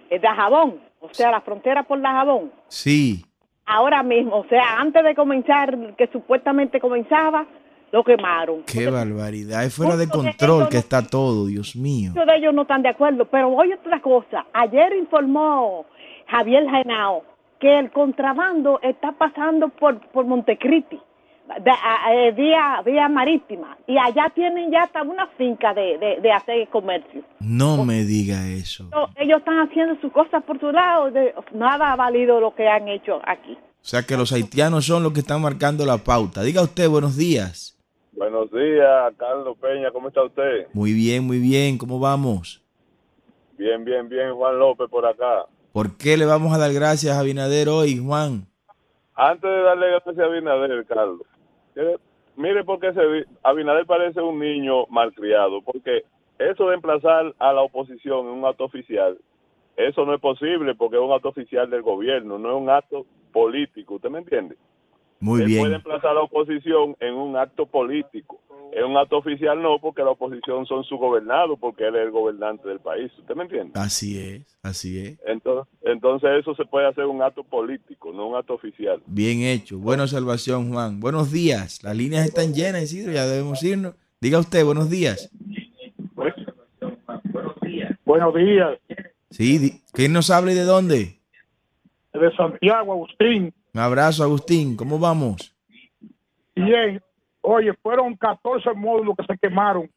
[0.09, 2.51] el Dajabón, o sea, la frontera por Dajabón.
[2.67, 3.23] Sí.
[3.65, 7.45] Ahora mismo, o sea, antes de comenzar, que supuestamente comenzaba,
[7.93, 8.63] lo quemaron.
[8.63, 9.63] Qué barbaridad.
[9.63, 12.11] Es fuera de control que no- está todo, Dios mío.
[12.13, 14.45] Muchos de ellos no están de acuerdo, pero oye otra cosa.
[14.51, 15.85] Ayer informó
[16.27, 17.23] Javier Genao
[17.57, 20.99] que el contrabando está pasando por, por Montecristi,
[21.63, 26.21] de- a- eh, vía, vía marítima, y allá tienen ya hasta una finca de, de,
[26.21, 27.23] de hacer comercio.
[27.39, 28.87] No me diga eso.
[28.91, 32.67] So, ellos están haciendo sus cosas por su lado, de- nada ha valido lo que
[32.67, 33.53] han hecho aquí.
[33.81, 36.41] O sea que los haitianos son los que están marcando la pauta.
[36.43, 37.75] Diga usted, buenos días.
[38.11, 40.67] Buenos días, Carlos Peña, ¿cómo está usted?
[40.73, 41.77] Muy bien, muy bien.
[41.77, 42.61] ¿Cómo vamos?
[43.57, 45.45] Bien, bien, bien, Juan López por acá.
[45.71, 48.45] ¿Por qué le vamos a dar gracias a Abinader hoy, Juan?
[49.15, 51.21] Antes de darle gracias a Abinader, Carlos,
[52.35, 52.91] mire por qué
[53.43, 56.03] Abinader parece un niño malcriado, porque
[56.37, 59.17] eso de emplazar a la oposición en un acto oficial,
[59.75, 63.05] eso no es posible porque es un acto oficial del gobierno, no es un acto
[63.31, 64.55] político, ¿usted me entiende?
[65.19, 65.73] Muy Él puede bien.
[65.73, 68.39] emplazar a la oposición en un acto político.
[68.71, 72.11] En un acto oficial no, porque la oposición son su gobernado, porque él es el
[72.11, 73.11] gobernante del país.
[73.17, 73.71] ¿Usted me entiende?
[73.73, 75.19] Así es, así es.
[75.25, 79.01] Entonces, entonces eso se puede hacer un acto político, no un acto oficial.
[79.07, 79.79] Bien hecho.
[79.79, 80.99] Buena observación, Juan.
[80.99, 81.83] Buenos días.
[81.83, 83.11] Las líneas están llenas, Isidro.
[83.11, 83.95] Ya debemos irnos.
[84.21, 85.31] Diga usted, buenos días.
[88.05, 88.79] Buenos días.
[89.29, 91.19] Sí, di- ¿quién nos habla y de dónde?
[92.13, 93.53] De Santiago, Agustín.
[93.73, 94.75] Un abrazo, Agustín.
[94.75, 95.55] ¿Cómo vamos?
[96.55, 97.01] Bien.
[97.41, 99.89] Oye, fueron 14 módulos que se quemaron.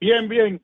[0.00, 0.62] Bien, Bien.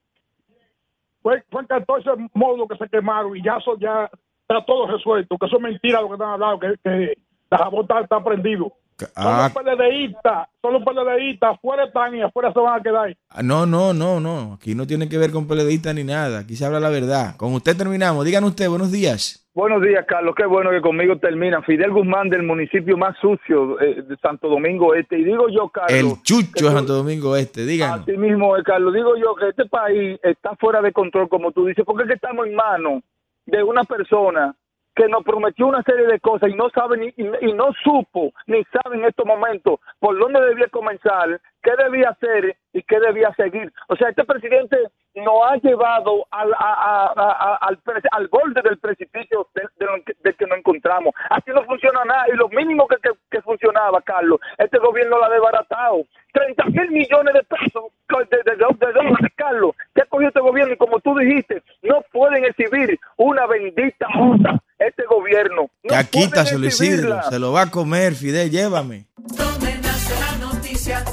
[1.22, 4.11] Fue, fue 14 módulos que se quemaron y ya eso ya
[4.43, 5.39] está todo resuelto.
[5.39, 7.18] Que eso es mentira lo que están hablando, que, que
[7.51, 8.72] la jabón está, está prendido.
[8.99, 13.16] Son Ah, los PLDistas, son los PLDistas, afuera están y afuera se van a quedar.
[13.31, 14.53] ah, no, no, no, no.
[14.53, 16.41] Aquí no tiene que ver con periodistas ni nada.
[16.41, 17.37] Aquí se habla la verdad.
[17.37, 18.25] Con usted terminamos.
[18.25, 19.43] Digan usted, buenos días.
[19.55, 20.35] Buenos días, Carlos.
[20.37, 21.63] Qué bueno que conmigo termina.
[21.63, 25.17] Fidel Guzmán del municipio más sucio eh, de Santo Domingo Este.
[25.17, 25.93] Y digo yo, Carlos.
[25.93, 27.65] El chucho de Santo Domingo Este.
[27.65, 28.01] Díganos.
[28.01, 28.93] Así mismo, eh, Carlos.
[28.93, 32.15] Digo yo que este país está fuera de control, como tú dices, porque es que
[32.17, 33.05] estamos en manos
[33.47, 34.57] de una persona
[34.93, 38.33] que nos prometió una serie de cosas y no sabe ni, y, y no supo
[38.49, 43.33] ni sabe en estos momentos por dónde debía comenzar, qué debía hacer y qué debía
[43.37, 43.73] seguir.
[43.89, 44.79] O sea, este presidente
[45.15, 47.79] nos ha llevado al, a- a- a- a- al,
[48.12, 51.15] al borde del precipicio del de lo que- del que nos encontramos.
[51.31, 55.25] Así no funciona nada y lo mínimo que, que, que funcionaba, Carlos, este gobierno lo
[55.25, 56.03] ha desbaratado.
[56.33, 60.41] 30 mil millones de pesos de, de, de- de dólares, Carlos, que ha cogido este
[60.41, 65.71] gobierno y como tú dijiste, no pueden exhibir una bendita multa este gobierno.
[65.85, 67.23] No Ya quítaselo, Isidro.
[67.31, 68.51] Se lo va a comer, Fidel.
[68.51, 69.07] Llévame.
[69.17, 71.05] Donde nace la noticia,